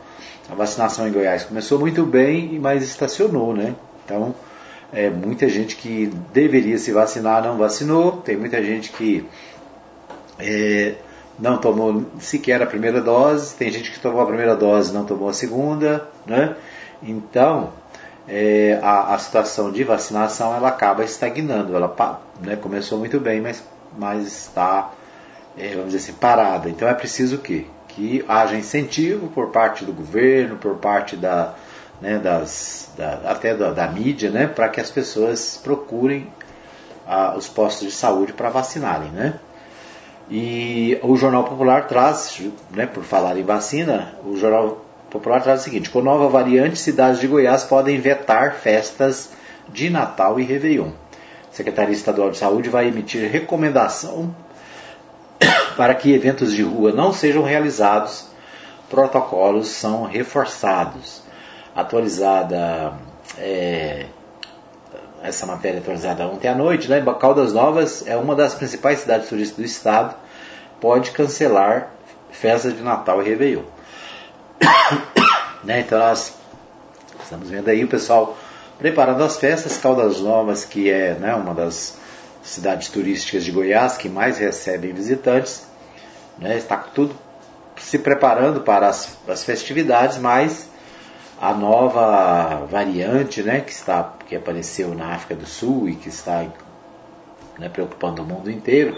[0.50, 3.76] a vacinação em Goiás começou muito bem, mas estacionou, né?
[4.04, 4.36] Então,
[4.94, 9.26] é, muita gente que deveria se vacinar não vacinou, tem muita gente que
[10.40, 10.94] é,
[11.40, 15.04] não tomou sequer a primeira dose, tem gente que tomou a primeira dose e não
[15.04, 16.56] tomou a segunda, né?
[17.02, 17.74] Então,
[18.28, 21.94] é, a, a, situação de vacinação ela acaba estagnando, ela
[22.42, 23.64] né, começou muito bem, mas,
[23.98, 24.92] mas está,
[25.58, 26.70] é, vamos dizer assim, parada.
[26.70, 31.56] Então é preciso que, que haja incentivo por parte do governo, por parte da,
[32.04, 36.28] né, das, da, até da, da, mídia, né, para que as pessoas procurem
[37.08, 39.40] ah, os postos de saúde para vacinarem, né?
[40.30, 45.64] E o Jornal Popular traz, né, por falar em vacina, o Jornal Popular traz o
[45.64, 49.30] seguinte: com nova variante, cidades de Goiás podem vetar festas
[49.70, 50.92] de Natal e Réveillon.
[51.52, 54.36] Secretaria Estadual de Saúde vai emitir recomendação
[55.78, 58.28] para que eventos de rua não sejam realizados.
[58.90, 61.24] Protocolos são reforçados
[61.76, 62.94] atualizada,
[63.38, 64.06] é,
[65.22, 67.04] essa matéria atualizada ontem à noite, né?
[67.20, 70.16] Caldas Novas é uma das principais cidades turísticas do estado,
[70.80, 71.90] pode cancelar
[72.32, 73.64] festas de Natal e Réveillon.
[75.64, 75.80] né?
[75.80, 76.34] Então nós
[77.22, 78.38] estamos vendo aí o pessoal
[78.78, 81.98] preparando as festas, Caldas Novas, que é né, uma das
[82.44, 85.66] cidades turísticas de Goiás que mais recebem visitantes,
[86.38, 86.58] né?
[86.58, 87.16] está tudo
[87.78, 90.70] se preparando para as, as festividades, mas
[91.40, 96.46] a nova variante né, que, está, que apareceu na África do Sul e que está
[97.58, 98.96] né, preocupando o mundo inteiro,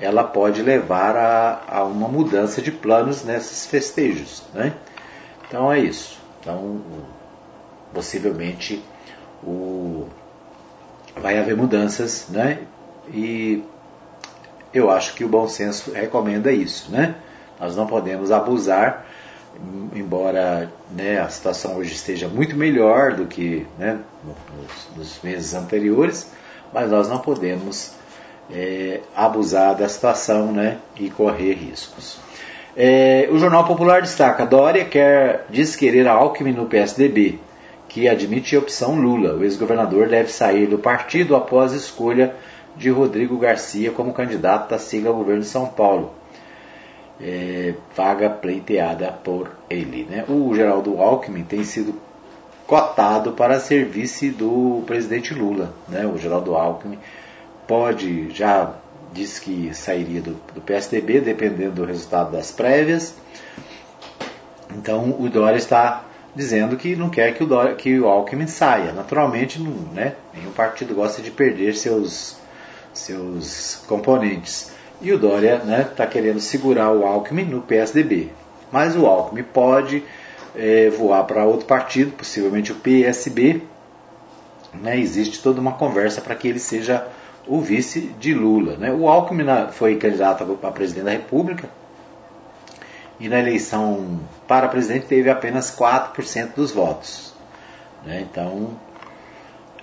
[0.00, 4.42] ela pode levar a, a, uma mudança de planos nesses festejos.
[4.54, 4.74] Né?
[5.46, 6.18] Então é isso.
[6.40, 6.80] Então,
[7.92, 8.82] possivelmente
[9.42, 10.06] o,
[11.16, 12.60] vai haver mudanças, né?
[13.12, 13.62] E
[14.72, 17.16] eu acho que o bom senso recomenda isso, né?
[17.58, 19.06] Nós não podemos abusar
[19.94, 26.30] embora né, a situação hoje esteja muito melhor do que né, nos, nos, meses anteriores,
[26.72, 27.92] mas nós não podemos
[28.50, 32.18] é, abusar da situação né, e correr riscos.
[32.76, 37.40] É, o Jornal Popular destaca: Dória quer diz querer a Alckmin no PSDB,
[37.88, 39.34] que admite a opção Lula.
[39.34, 42.34] O ex-governador deve sair do partido após escolha
[42.76, 46.12] de Rodrigo Garcia como candidato da sigla governo de São Paulo.
[47.20, 50.06] É, vaga pleiteada por ele.
[50.08, 50.24] Né?
[50.28, 51.94] O Geraldo Alckmin tem sido
[52.66, 55.72] cotado para ser vice do presidente Lula.
[55.88, 56.06] Né?
[56.06, 56.98] O Geraldo Alckmin
[57.66, 58.74] pode, já
[59.12, 63.14] disse que sairia do, do PSDB, dependendo do resultado das prévias.
[64.76, 66.04] Então o Dória está
[66.34, 68.92] dizendo que não quer que o, Dória, que o Alckmin saia.
[68.92, 70.14] Naturalmente, não, né?
[70.34, 72.36] nenhum partido gosta de perder seus,
[72.92, 74.72] seus componentes.
[75.00, 78.30] E o Dória está né, tá querendo segurar o Alckmin no PSDB.
[78.72, 80.02] Mas o Alckmin pode
[80.56, 83.62] é, voar para outro partido, possivelmente o PSB.
[84.74, 87.06] Né, existe toda uma conversa para que ele seja
[87.46, 88.76] o vice de Lula.
[88.76, 88.92] Né?
[88.92, 91.68] O Alckmin foi candidato a presidente da República
[93.20, 97.34] e na eleição para presidente teve apenas 4% dos votos.
[98.04, 98.26] Né?
[98.30, 98.70] Então,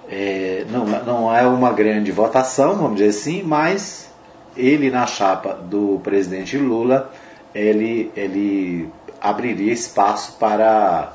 [0.09, 4.13] é, não, não é uma grande votação, vamos dizer assim, mas
[4.55, 7.11] ele na chapa do presidente Lula,
[7.53, 8.89] ele, ele
[9.21, 11.13] abriria espaço para,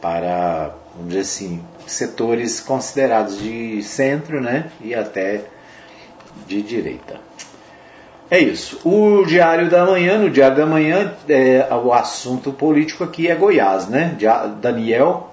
[0.00, 5.42] para, vamos dizer assim, setores considerados de centro né, e até
[6.46, 7.20] de direita.
[8.28, 8.80] É isso.
[8.84, 13.86] O Diário da Manhã, no Diário da Manhã, é, o assunto político aqui é Goiás,
[13.86, 14.16] né?
[14.60, 15.32] Daniel,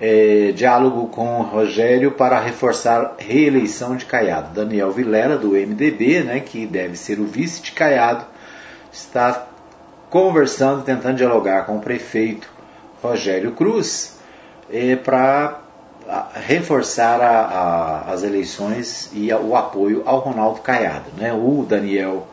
[0.00, 4.54] é, diálogo com Rogério para reforçar reeleição de Caiado.
[4.54, 8.24] Daniel Vilera, do MDB, né, que deve ser o vice de Caiado,
[8.92, 9.46] está
[10.08, 12.48] conversando, tentando dialogar com o prefeito
[13.02, 14.18] Rogério Cruz
[14.70, 15.60] é, para
[16.34, 21.10] reforçar a, a, as eleições e o apoio ao Ronaldo Caiado.
[21.16, 21.32] Né?
[21.32, 22.26] O Daniel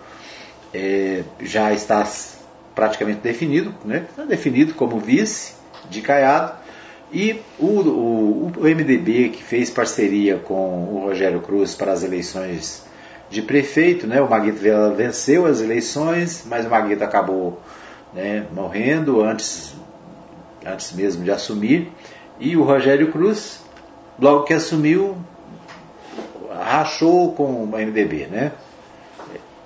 [0.73, 2.07] é, já está
[2.73, 4.05] praticamente definido, né?
[4.27, 5.53] Definido como vice
[5.89, 6.64] de Caiado.
[7.15, 12.85] E o, o, o, MDB, que fez parceria com o Rogério Cruz para as eleições
[13.29, 14.19] de prefeito, né?
[14.19, 14.59] o Maguito
[14.97, 17.61] venceu as eleições, mas o Maguito acabou
[18.13, 19.73] né, morrendo antes,
[20.65, 21.89] antes mesmo de assumir.
[22.37, 23.63] E o Rogério Cruz
[24.19, 25.15] logo que assumiu,
[26.51, 28.51] rachou com o MDB, né?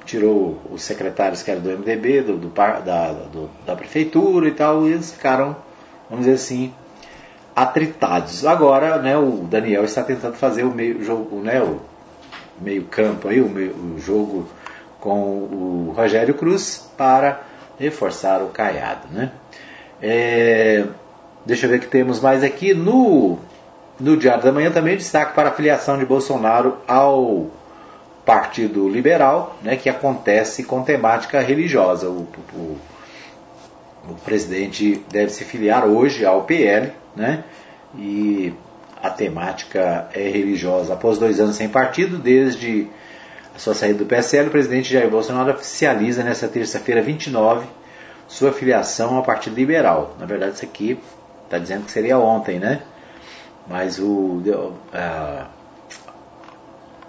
[0.06, 4.88] Tirou os secretários que eram do MDB, do, do, da, do, da prefeitura e tal,
[4.88, 5.56] e eles ficaram,
[6.08, 6.72] vamos dizer assim,
[7.62, 8.46] atritados.
[8.46, 11.80] Agora, né, o Daniel está tentando fazer o meio jogo, né, o
[12.62, 14.48] meio campo aí, o, meio, o jogo
[15.00, 17.42] com o Rogério Cruz para
[17.78, 19.32] reforçar o Caiado, né?
[20.02, 20.86] É,
[21.46, 23.38] deixa eu ver o que temos mais aqui no
[24.00, 27.48] no Diário da Manhã também destaque para a filiação de Bolsonaro ao
[28.26, 32.08] Partido Liberal, né, que acontece com temática religiosa.
[32.08, 32.78] O, o,
[34.10, 37.44] o presidente deve se filiar hoje ao PL, né,
[37.96, 38.54] e
[39.02, 40.94] a temática é religiosa.
[40.94, 42.88] Após dois anos sem partido, desde
[43.56, 47.68] a sua saída do PSL, o presidente Jair Bolsonaro oficializa nesta terça-feira 29
[48.28, 50.16] sua filiação ao Partido Liberal.
[50.20, 51.00] Na verdade, isso aqui
[51.46, 52.84] está dizendo que seria ontem, né?
[53.68, 55.46] Mas o, uh,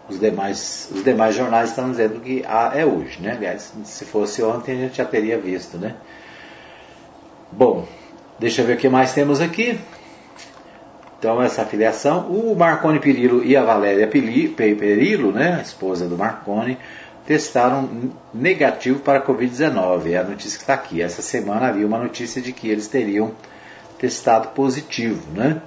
[0.09, 3.35] os, demais, os demais jornais estão dizendo que ah, é hoje, né?
[3.37, 5.95] Aliás, se fosse ontem a gente já teria visto, né?
[7.53, 7.87] Bom,
[8.41, 9.79] deixa eu ver o que mais temos aqui.
[11.19, 12.31] Então, essa filiação.
[12.31, 16.79] O Marconi Perillo e a Valéria Perillo, né, a esposa do Marconi,
[17.27, 17.89] testaram
[18.33, 20.13] negativo para a Covid-19.
[20.13, 21.03] É a notícia que está aqui.
[21.03, 23.33] Essa semana havia uma notícia de que eles teriam
[23.99, 25.61] testado positivo, né?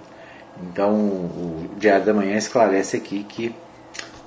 [0.63, 3.55] Então, o Diário da Manhã esclarece aqui que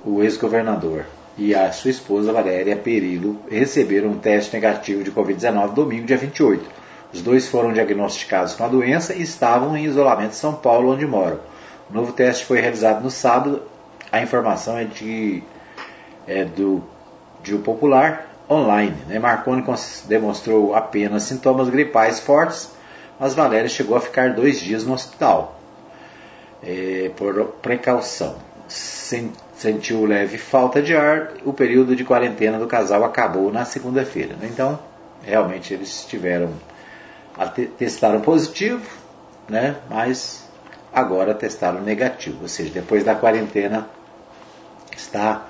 [0.05, 1.05] o ex-governador
[1.37, 6.86] e a sua esposa Valéria Perillo receberam um teste negativo de Covid-19 domingo, dia 28.
[7.13, 11.05] Os dois foram diagnosticados com a doença e estavam em isolamento em São Paulo, onde
[11.05, 11.39] moram.
[11.89, 13.61] O novo teste foi realizado no sábado.
[14.11, 15.41] A informação é de
[16.27, 16.83] é do
[17.41, 18.97] de popular online.
[19.07, 19.19] Né?
[19.19, 19.63] Marconi
[20.05, 22.71] demonstrou apenas sintomas gripais fortes,
[23.19, 25.59] mas Valéria chegou a ficar dois dias no hospital
[26.63, 28.35] é, por precaução.
[28.67, 34.35] Sentiu leve falta de ar, o período de quarentena do casal acabou na segunda-feira.
[34.35, 34.49] Né?
[34.51, 34.77] Então,
[35.23, 36.51] realmente eles tiveram,
[37.77, 38.81] testaram positivo,
[39.47, 39.75] né?
[39.89, 40.47] mas
[40.93, 42.39] agora testaram negativo.
[42.41, 43.87] Ou seja, depois da quarentena
[44.95, 45.45] está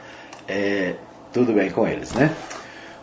[0.47, 0.95] é,
[1.31, 2.13] tudo bem com eles.
[2.13, 2.33] Né?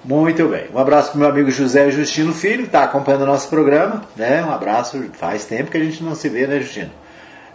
[0.05, 0.66] Muito bem.
[0.72, 4.03] Um abraço para o meu amigo José Justino Filho, que está acompanhando o nosso programa.
[4.14, 4.45] Né?
[4.45, 6.91] Um abraço, faz tempo que a gente não se vê, né, Justino?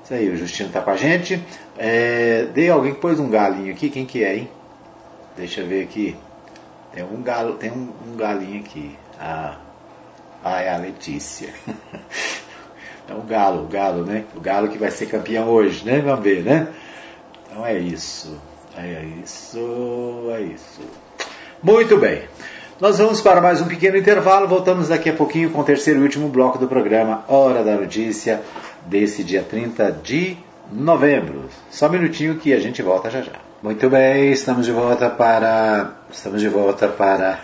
[0.04, 1.40] Isso aí, o Justino está com a gente.
[1.78, 4.50] É, dei alguém que pôs um galinho aqui, quem que é, hein?
[5.38, 6.16] Deixa eu ver aqui.
[6.92, 8.98] Tem um galo, tem um, um galinho aqui.
[9.20, 9.58] Ah,
[10.44, 11.54] ah, é a Letícia.
[13.08, 14.26] é o galo, o galo, né?
[14.36, 16.00] O galo que vai ser campeão hoje, né?
[16.00, 16.68] Vamos ver, né?
[17.46, 18.40] Então é isso.
[18.78, 20.82] É isso, é isso.
[21.62, 22.24] Muito bem.
[22.80, 24.48] Nós vamos para mais um pequeno intervalo.
[24.48, 28.42] Voltamos daqui a pouquinho com o terceiro e último bloco do programa Hora da Notícia
[28.86, 30.38] desse dia 30 de
[30.72, 31.50] novembro.
[31.70, 33.34] Só um minutinho que a gente volta já já.
[33.62, 37.40] Muito bem, estamos de volta para estamos de volta para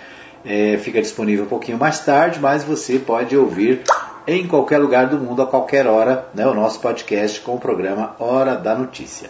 [0.45, 3.83] é, fica disponível um pouquinho mais tarde, mas você pode ouvir
[4.27, 8.15] em qualquer lugar do mundo, a qualquer hora, né, o nosso podcast com o programa
[8.19, 9.29] Hora da Notícia.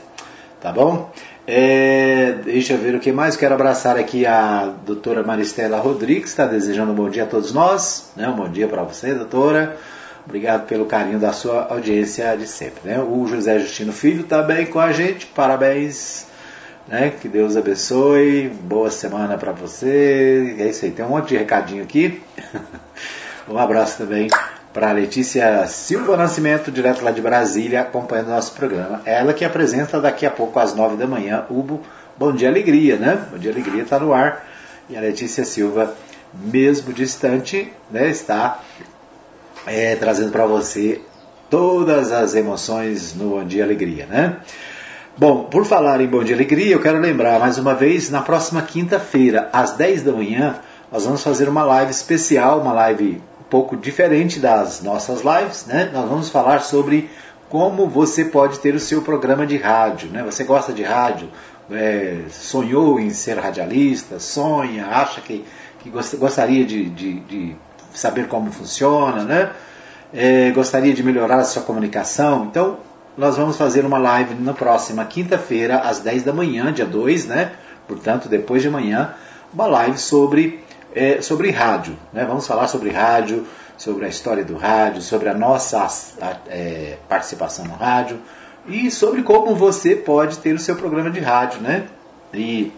[0.60, 1.10] Tá bom?
[1.46, 3.36] É, deixa eu ver o que mais.
[3.36, 8.12] Quero abraçar aqui a doutora Maristela Rodrigues, está desejando um bom dia a todos nós.
[8.16, 8.26] Né?
[8.28, 9.76] Um bom dia para você, doutora.
[10.24, 12.88] Obrigado pelo carinho da sua audiência de sempre.
[12.88, 12.98] Né?
[12.98, 15.26] O José Justino Filho também com a gente.
[15.26, 16.26] Parabéns.
[16.86, 17.12] Né?
[17.20, 18.48] Que Deus abençoe.
[18.48, 20.56] Boa semana para você.
[20.58, 20.90] É isso aí.
[20.90, 22.22] Tem um monte de recadinho aqui.
[23.48, 24.28] um abraço também
[24.72, 29.00] para Letícia Silva Nascimento, direto lá de Brasília, acompanhando nosso programa.
[29.04, 31.80] Ela que apresenta daqui a pouco às nove da manhã o
[32.18, 33.24] Bom Dia Alegria, né?
[33.30, 34.44] Bom Dia Alegria está no ar.
[34.90, 35.94] E a Letícia Silva,
[36.34, 38.60] mesmo distante, né, está
[39.66, 41.00] é, trazendo para você
[41.48, 44.36] todas as emoções no Bom Dia Alegria, né?
[45.16, 48.60] Bom, por falar em Bom Dia Alegria, eu quero lembrar mais uma vez, na próxima
[48.62, 50.56] quinta-feira, às 10 da manhã,
[50.90, 55.88] nós vamos fazer uma live especial, uma live pouco diferente das nossas lives, né?
[55.92, 57.08] Nós vamos falar sobre
[57.48, 60.20] como você pode ter o seu programa de rádio, né?
[60.24, 61.28] Você gosta de rádio,
[61.70, 65.44] é, sonhou em ser radialista, sonha, acha que,
[65.78, 67.56] que gostaria de, de, de
[67.94, 69.52] saber como funciona, né?
[70.12, 72.46] É, gostaria de melhorar a sua comunicação.
[72.50, 72.78] Então,
[73.16, 77.52] nós vamos fazer uma live na próxima quinta-feira, às 10 da manhã, dia 2, né?
[77.86, 79.14] Portanto, depois de amanhã,
[79.52, 81.96] uma live sobre é, sobre rádio.
[82.12, 82.24] Né?
[82.24, 83.46] Vamos falar sobre rádio,
[83.76, 85.86] sobre a história do rádio, sobre a nossa
[86.46, 88.20] é, participação no rádio
[88.66, 91.60] e sobre como você pode ter o seu programa de rádio.
[91.60, 91.86] Né?
[92.32, 92.72] E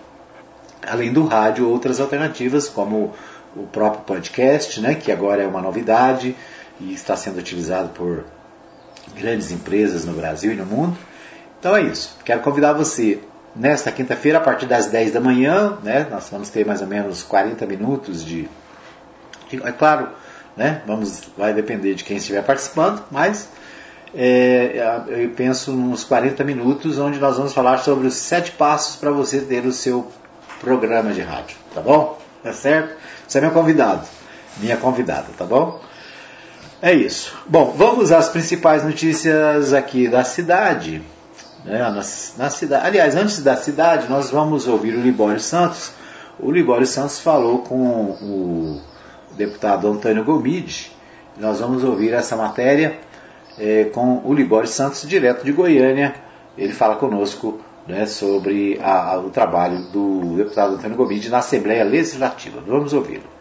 [0.87, 3.13] além do rádio, outras alternativas como
[3.55, 4.95] o próprio podcast, né?
[4.95, 6.35] que agora é uma novidade
[6.81, 8.25] e está sendo utilizado por
[9.15, 10.97] grandes empresas no Brasil e no mundo.
[11.59, 12.17] Então é isso.
[12.25, 13.21] Quero convidar você
[13.57, 17.23] nesta quinta-feira, a partir das 10 da manhã, né, nós vamos ter mais ou menos
[17.23, 18.49] 40 minutos de.
[19.51, 20.09] É claro,
[20.57, 23.49] né, vamos, vai depender de quem estiver participando, mas
[24.15, 29.11] é, eu penso uns 40 minutos onde nós vamos falar sobre os sete passos para
[29.11, 30.11] você ter o seu
[30.61, 32.19] programa de rádio, tá bom?
[32.43, 32.97] Tá certo?
[33.27, 34.07] Você é meu convidado,
[34.59, 35.81] minha convidada, tá bom?
[36.83, 37.35] É isso.
[37.47, 41.03] Bom, vamos às principais notícias aqui da cidade.
[41.65, 42.03] Né, na, na
[42.51, 42.87] cidade.
[42.87, 45.93] Aliás, antes da cidade, nós vamos ouvir o Libório Santos.
[46.39, 48.81] O Libório Santos falou com o
[49.37, 50.93] deputado Antônio Gomide.
[51.39, 52.99] Nós vamos ouvir essa matéria
[53.59, 56.15] é, com o Libório Santos, direto de Goiânia.
[56.59, 57.59] Ele fala conosco
[57.89, 62.63] né, sobre a, a, o trabalho do deputado Antônio Gomide na Assembleia Legislativa.
[62.67, 63.36] Vamos ouvi-lo.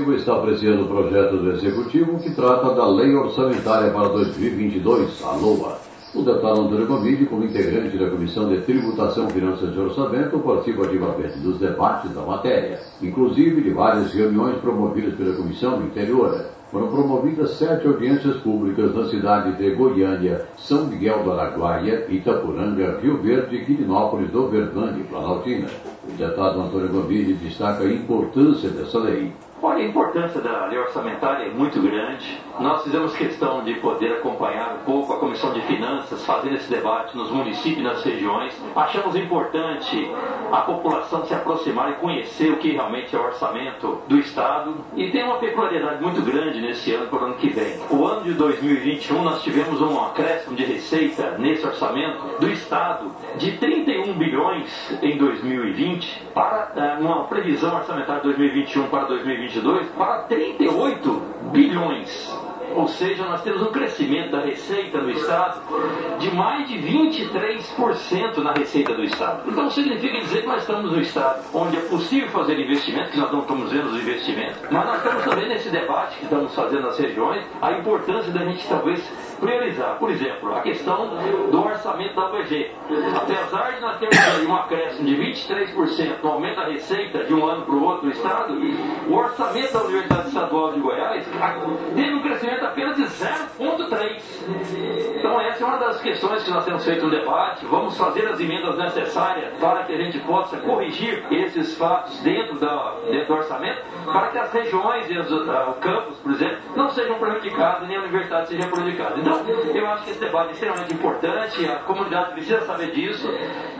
[0.00, 5.78] Está apreciando o projeto do Executivo que trata da Lei Orçamentária para 2022, a LOA.
[6.14, 11.38] O deputado Antônio Gomide, como integrante da Comissão de Tributação, Finanças e Orçamento, participa ativamente
[11.40, 16.46] dos debates da matéria, inclusive de várias reuniões promovidas pela Comissão Interior.
[16.72, 23.18] Foram promovidas sete audiências públicas na cidade de Goiânia, São Miguel do Araguaia, Itapuranga, Rio
[23.18, 25.68] Verde e Quirinópolis do Verdande, Planaltina.
[26.08, 29.32] O deputado Antônio Gomide destaca a importância dessa lei.
[29.62, 32.40] Olha, a importância da lei orçamentária é muito grande.
[32.58, 37.14] Nós fizemos questão de poder acompanhar um pouco a Comissão de Finanças fazendo esse debate
[37.14, 38.58] nos municípios e nas regiões.
[38.74, 40.10] Achamos importante
[40.50, 44.76] a população se aproximar e conhecer o que realmente é o orçamento do Estado.
[44.96, 47.78] E tem uma peculiaridade muito grande nesse ano para o ano que vem.
[47.90, 53.52] O ano de 2021 nós tivemos um acréscimo de receita nesse orçamento do Estado de
[53.58, 60.22] 31 bilhões em 2020 para eh, uma previsão orçamentária de 2021 para 2022 2022 para
[60.22, 61.22] 38
[61.52, 62.40] bilhões.
[62.74, 65.60] Ou seja, nós temos um crescimento da receita do Estado
[66.20, 69.42] de mais de 23% na receita do Estado.
[69.50, 73.32] Então significa dizer que nós estamos no Estado onde é possível fazer investimento, que nós
[73.32, 76.98] não estamos vendo os investimentos, mas nós estamos também nesse debate que estamos fazendo nas
[76.98, 79.00] regiões, a importância da gente talvez
[79.40, 79.98] priorizar.
[79.98, 81.10] Por exemplo, a questão
[81.50, 82.70] do orçamento da UEG.
[83.16, 87.64] Apesar de nós termos um acréscimo de 23% no aumento da receita de um ano
[87.64, 88.54] para o outro do Estado,
[89.08, 91.26] o orçamento da Universidade Estadual de Goiás
[91.94, 94.20] teve um crescimento apenas de 0,3%.
[95.18, 97.64] Então, essa é uma das questões que nós temos feito no debate.
[97.66, 102.94] Vamos fazer as emendas necessárias para que a gente possa corrigir esses fatos dentro, da,
[103.10, 106.88] dentro do orçamento, para que as regiões e os, uh, o campus, por exemplo, não
[106.90, 109.16] sejam prejudicados, nem a universidade seja prejudicada.
[109.30, 113.28] Então, eu acho que esse debate é extremamente importante, a comunidade precisa saber disso,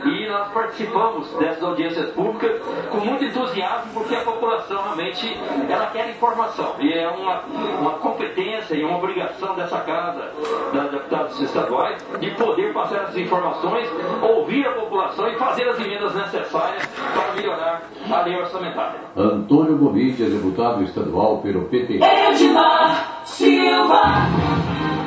[0.05, 5.37] e nós participamos dessas audiências públicas com muito entusiasmo, porque a população realmente
[5.69, 7.41] ela quer informação, e é uma,
[7.79, 10.31] uma competência e uma obrigação dessa casa,
[10.73, 13.89] das deputados estaduais, de poder passar essas informações,
[14.21, 18.99] ouvir a população e fazer as emendas necessárias para melhorar a lei orçamentária.
[19.15, 21.99] Antônio Gomide é deputado estadual pelo PT.
[22.01, 25.00] Edmar Silva.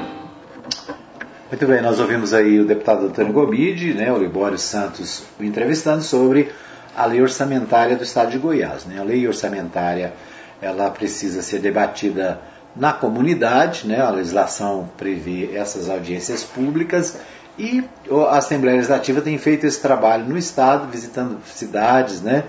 [1.51, 6.51] Muito bem, nós ouvimos aí o deputado Antônio Gomide, né, o Libório Santos, entrevistando sobre
[6.97, 8.85] a lei orçamentária do Estado de Goiás.
[8.85, 8.99] Né?
[8.99, 10.15] A lei orçamentária
[10.61, 12.41] ela precisa ser debatida
[12.75, 14.01] na comunidade, né?
[14.01, 17.19] a legislação prevê essas audiências públicas
[17.59, 17.85] e
[18.29, 22.45] a Assembleia Legislativa tem feito esse trabalho no Estado, visitando cidades, né?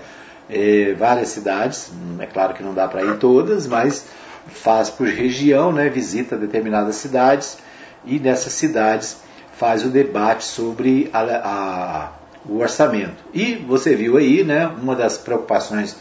[0.48, 4.06] É, várias cidades, é claro que não dá para ir todas, mas
[4.48, 5.88] faz por região, né?
[5.88, 7.58] visita determinadas cidades
[8.06, 9.18] e nessas cidades
[9.56, 12.08] faz o debate sobre a, a,
[12.48, 13.24] o orçamento.
[13.34, 15.96] E você viu aí, né, uma das preocupações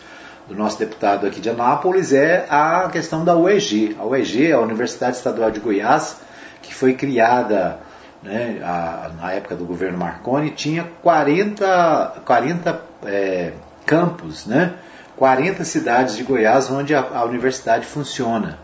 [0.48, 3.96] do nosso deputado aqui de Anápolis é a questão da UEG.
[4.00, 6.18] A UEG, a Universidade Estadual de Goiás,
[6.62, 7.80] que foi criada
[8.22, 13.54] né, a, na época do governo Marconi, tinha 40, 40 é,
[13.86, 14.74] campos, né,
[15.16, 18.60] 40 cidades de Goiás onde a, a universidade funciona,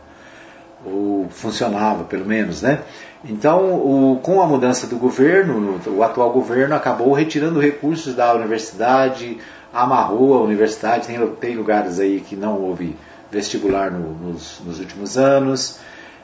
[0.85, 2.61] ou funcionava pelo menos.
[2.61, 2.81] Né?
[3.23, 9.37] Então, o, com a mudança do governo, o atual governo acabou retirando recursos da universidade,
[9.73, 12.95] amarrou a universidade, tem, tem lugares aí que não houve
[13.31, 15.79] vestibular no, nos, nos últimos anos,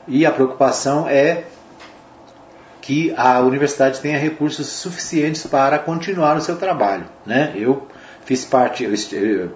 [0.07, 1.43] e a preocupação é
[2.81, 7.03] que a universidade tenha recursos suficientes para continuar o seu trabalho.
[7.25, 7.53] Né?
[7.55, 7.85] Eu
[8.23, 9.51] fiz parte, eu, eu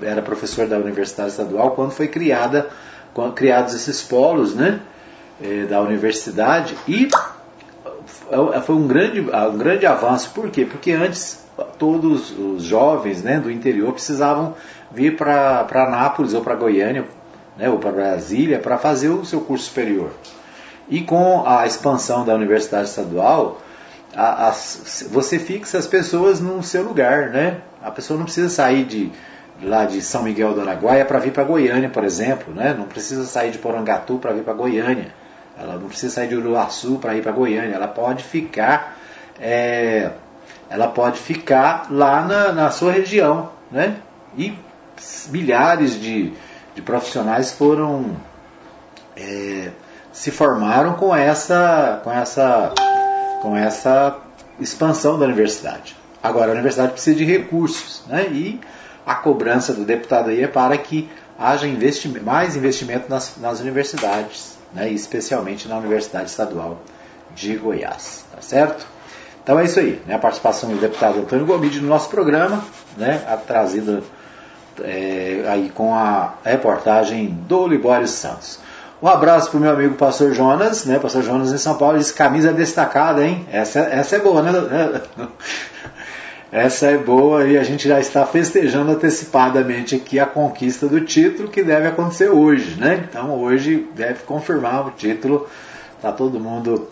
[0.00, 2.70] era professor da Universidade Estadual quando foi criada,
[3.34, 4.80] criados esses polos né,
[5.42, 7.08] eh, da universidade e
[8.64, 10.30] foi um grande, um grande avanço.
[10.34, 10.64] Por quê?
[10.64, 11.44] Porque antes
[11.78, 14.54] todos os jovens né, do interior precisavam
[14.90, 17.04] vir para Nápoles ou para Goiânia
[17.56, 20.10] né, ou para Brasília para fazer o seu curso superior.
[20.88, 23.60] E com a expansão da Universidade Estadual,
[24.14, 24.52] a, a,
[25.10, 27.30] você fixa as pessoas no seu lugar.
[27.30, 27.58] Né?
[27.82, 29.12] A pessoa não precisa sair de,
[29.60, 32.54] lá de São Miguel do Araguaia para vir para Goiânia, por exemplo.
[32.54, 32.74] Né?
[32.76, 35.12] Não precisa sair de Porangatu para vir para Goiânia.
[35.58, 37.74] Ela não precisa sair de Uruaçu para ir para Goiânia.
[37.74, 38.96] Ela pode ficar...
[39.40, 40.10] É,
[40.72, 43.96] ela pode ficar lá na, na sua região, né?
[44.36, 44.56] E
[45.28, 46.32] milhares de,
[46.74, 48.16] de profissionais foram
[49.14, 49.70] é,
[50.12, 52.72] se formaram com essa com essa
[53.42, 54.16] com essa
[54.58, 55.94] expansão da universidade.
[56.22, 58.28] Agora a universidade precisa de recursos, né?
[58.28, 58.58] E
[59.06, 64.56] a cobrança do deputado aí é para que haja investimento, mais investimento nas, nas universidades,
[64.72, 64.88] né?
[64.90, 66.80] especialmente na Universidade Estadual
[67.34, 68.86] de Goiás, tá certo?
[69.42, 70.14] Então é isso aí, né?
[70.14, 72.64] a participação do deputado Antônio Gomide no nosso programa,
[72.96, 73.20] né?
[73.46, 74.02] trazida
[74.80, 78.60] é, aí com a reportagem do Libório Santos.
[79.02, 80.96] Um abraço para o meu amigo Pastor Jonas, né?
[80.96, 83.44] Pastor Jonas em São Paulo, diz camisa destacada, hein?
[83.50, 84.52] Essa, essa é boa, né?
[86.52, 91.48] Essa é boa e a gente já está festejando antecipadamente aqui a conquista do título
[91.48, 93.06] que deve acontecer hoje, né?
[93.08, 95.48] Então hoje deve confirmar o título.
[96.02, 96.90] Tá todo mundo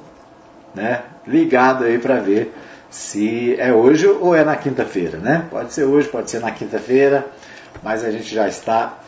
[0.75, 2.55] né, ligado aí para ver
[2.89, 5.45] se é hoje ou é na quinta-feira, né?
[5.51, 7.27] Pode ser hoje, pode ser na quinta-feira,
[7.83, 8.99] mas a gente já está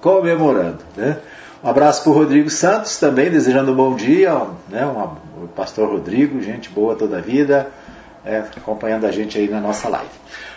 [0.00, 1.18] comemorando, né?
[1.62, 4.34] Um abraço para o Rodrigo Santos também, desejando um bom dia,
[4.68, 4.84] né?
[4.86, 7.68] o pastor Rodrigo, gente boa toda a vida,
[8.24, 10.10] é, acompanhando a gente aí na nossa live.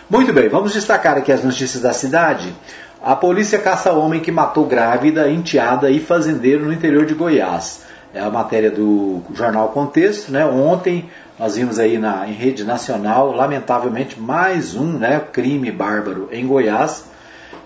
[0.08, 2.54] Muito bem, vamos destacar aqui as notícias da cidade.
[3.02, 7.84] A polícia caça homem que matou grávida, enteada e fazendeiro no interior de Goiás
[8.14, 10.30] é a matéria do jornal Contexto.
[10.30, 10.46] Né?
[10.46, 16.46] Ontem nós vimos aí na, em rede nacional, lamentavelmente, mais um né, crime bárbaro em
[16.46, 17.06] Goiás.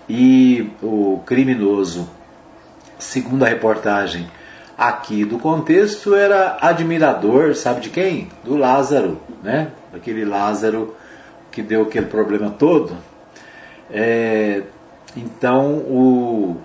[0.09, 2.09] E o criminoso,
[2.97, 4.27] segundo a reportagem
[4.75, 8.27] aqui do contexto, era admirador, sabe de quem?
[8.43, 9.67] Do Lázaro, né?
[9.91, 10.95] Daquele Lázaro
[11.51, 12.95] que deu aquele problema todo.
[13.91, 14.61] É,
[15.15, 16.57] então, o,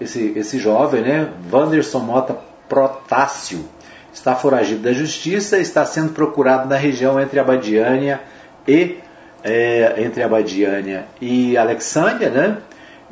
[0.00, 2.36] esse, esse jovem, né, Wanderson Mota
[2.68, 3.64] Protácio
[4.12, 8.20] está foragido da justiça, está sendo procurado na região entre Abadiânia
[8.66, 8.98] e
[9.44, 12.58] é, entre Abadiânia e Alexandria, né?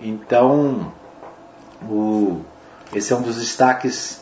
[0.01, 0.93] Então,
[1.83, 2.41] o,
[2.95, 4.21] esse é um dos destaques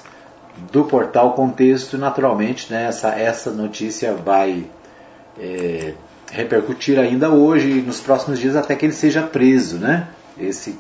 [0.71, 1.97] do portal Contexto.
[1.97, 4.67] Naturalmente, né, essa, essa notícia vai
[5.39, 5.95] é,
[6.31, 10.09] repercutir ainda hoje e nos próximos dias até que ele seja preso, né?
[10.39, 10.79] Esse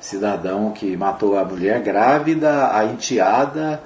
[0.00, 3.80] cidadão que matou a mulher grávida, a enteada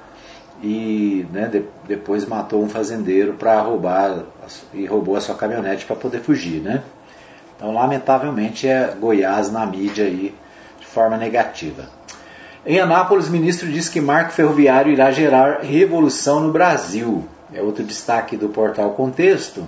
[0.61, 4.23] e né, de, depois matou um fazendeiro para roubar
[4.73, 6.83] e roubou a sua caminhonete para poder fugir, né?
[7.55, 10.33] Então, lamentavelmente, é Goiás na mídia aí
[10.79, 11.89] de forma negativa.
[12.65, 17.25] Em Anápolis, ministro diz que marco ferroviário irá gerar revolução no Brasil.
[17.53, 19.67] É outro destaque do portal Contexto.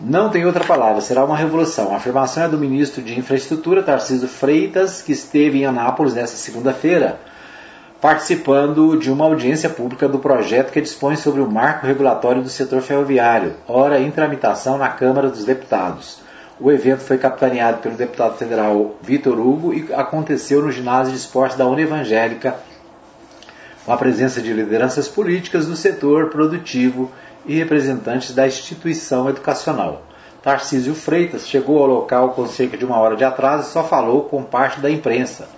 [0.00, 1.92] Não tem outra palavra, será uma revolução.
[1.92, 7.18] A afirmação é do ministro de Infraestrutura, Tarcísio Freitas, que esteve em Anápolis nesta segunda-feira,
[8.00, 12.80] participando de uma audiência pública do projeto que dispõe sobre o marco regulatório do setor
[12.80, 16.20] ferroviário, ora em tramitação na Câmara dos Deputados.
[16.60, 21.56] O evento foi capitaneado pelo deputado federal Vitor Hugo e aconteceu no ginásio de esportes
[21.56, 22.56] da Unevangélica,
[23.88, 27.10] com a presença de lideranças políticas do setor produtivo
[27.46, 30.02] e representantes da instituição educacional.
[30.42, 34.24] Tarcísio Freitas chegou ao local com cerca de uma hora de atraso e só falou
[34.24, 35.48] com parte da imprensa,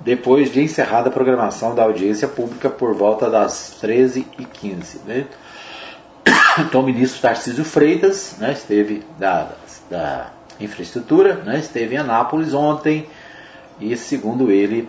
[0.00, 5.00] depois de encerrada a programação da audiência pública por volta das 13h15.
[5.04, 5.26] Né?
[6.60, 9.50] Então, o ministro Tarcísio Freitas né, esteve da,
[9.90, 13.06] da infraestrutura, né, esteve em Anápolis ontem
[13.78, 14.88] e, segundo ele,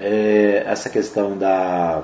[0.00, 2.02] é, essa questão da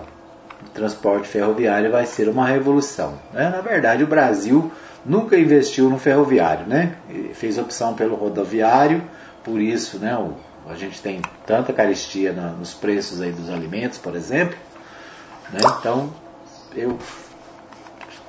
[0.75, 3.19] transporte ferroviário vai ser uma revolução.
[3.33, 3.49] Né?
[3.49, 4.71] Na verdade, o Brasil
[5.05, 6.97] nunca investiu no ferroviário, né?
[7.35, 9.03] fez opção pelo rodoviário,
[9.43, 10.35] por isso né, o,
[10.71, 14.57] a gente tem tanta caristia na, nos preços aí dos alimentos, por exemplo.
[15.53, 15.61] Né?
[15.79, 16.13] Então,
[16.75, 16.99] eu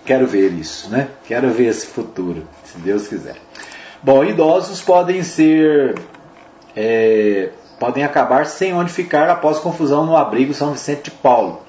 [0.06, 1.10] quero ver isso, né?
[1.26, 3.36] quero ver esse futuro, se Deus quiser.
[4.02, 5.94] Bom, idosos podem ser.
[6.76, 7.50] É,
[7.82, 11.62] podem acabar sem onde ficar após confusão no abrigo São Vicente de Paulo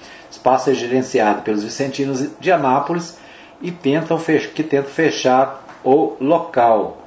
[0.42, 3.16] espaço é gerenciado pelos vicentinos de Anápolis
[3.60, 6.98] e tentam que tentam fechar o local.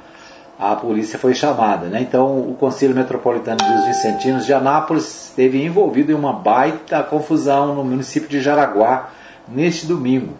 [0.57, 1.87] A polícia foi chamada.
[1.87, 2.01] Né?
[2.01, 7.83] Então, o Conselho Metropolitano dos Vicentinos de Anápolis esteve envolvido em uma baita confusão no
[7.83, 9.09] município de Jaraguá
[9.47, 10.33] neste domingo.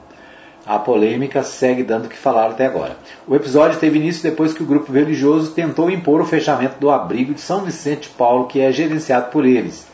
[0.65, 2.97] A polêmica segue dando o que falar até agora.
[3.27, 7.35] O episódio teve início depois que o grupo religioso tentou impor o fechamento do abrigo
[7.35, 9.85] de São Vicente Paulo, que é gerenciado por eles.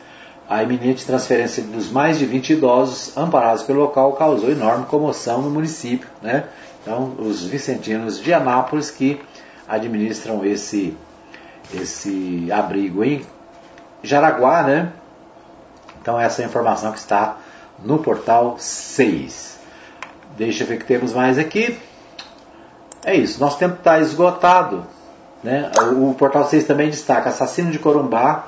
[0.48, 5.50] A iminente transferência dos mais de 20 idosos amparados pelo local causou enorme comoção no
[5.50, 6.08] município.
[6.22, 6.44] Né?
[6.82, 9.20] Então, os vicentinos de Anápolis que
[9.68, 10.96] administram esse,
[11.74, 13.24] esse abrigo em
[14.02, 14.92] Jaraguá, né?
[16.00, 17.36] Então, essa é a informação que está
[17.84, 19.51] no portal 6.
[20.36, 21.78] Deixa eu ver que temos mais aqui.
[23.04, 24.86] É isso, nosso tempo está esgotado.
[25.42, 25.70] Né?
[25.96, 28.46] O portal 6 também destaca assassino de Corumbá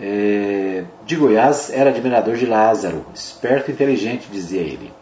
[0.00, 4.92] é, de Goiás era admirador de Lázaro, esperto e inteligente, dizia ele.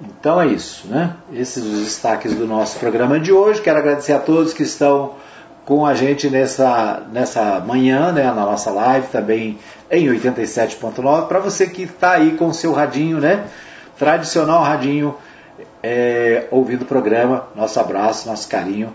[0.00, 1.16] Então é isso, né?
[1.32, 3.60] Esses os destaques do nosso programa de hoje.
[3.60, 5.14] Quero agradecer a todos que estão
[5.64, 11.28] com a gente nessa, nessa manhã, né, na nossa live, também em 87.9.
[11.28, 13.44] Para você que está aí com o seu radinho, né?
[13.96, 15.14] Tradicional radinho,
[15.82, 17.48] é, ouvindo o programa.
[17.54, 18.92] Nosso abraço, nosso carinho.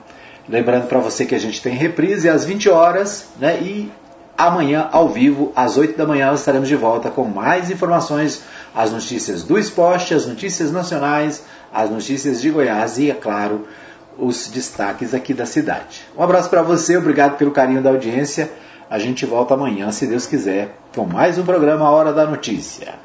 [0.47, 3.59] Lembrando para você que a gente tem reprise às 20 horas, né?
[3.61, 3.91] E
[4.37, 8.43] Amanhã, ao vivo, às 8 da manhã, estaremos de volta com mais informações,
[8.75, 13.67] as notícias do esporte, as notícias nacionais, as notícias de Goiás e, é claro,
[14.15, 16.05] os destaques aqui da cidade.
[16.15, 18.51] Um abraço para você, obrigado pelo carinho da audiência.
[18.87, 22.99] A gente volta amanhã, se Deus quiser, com mais um programa Hora da Notícia.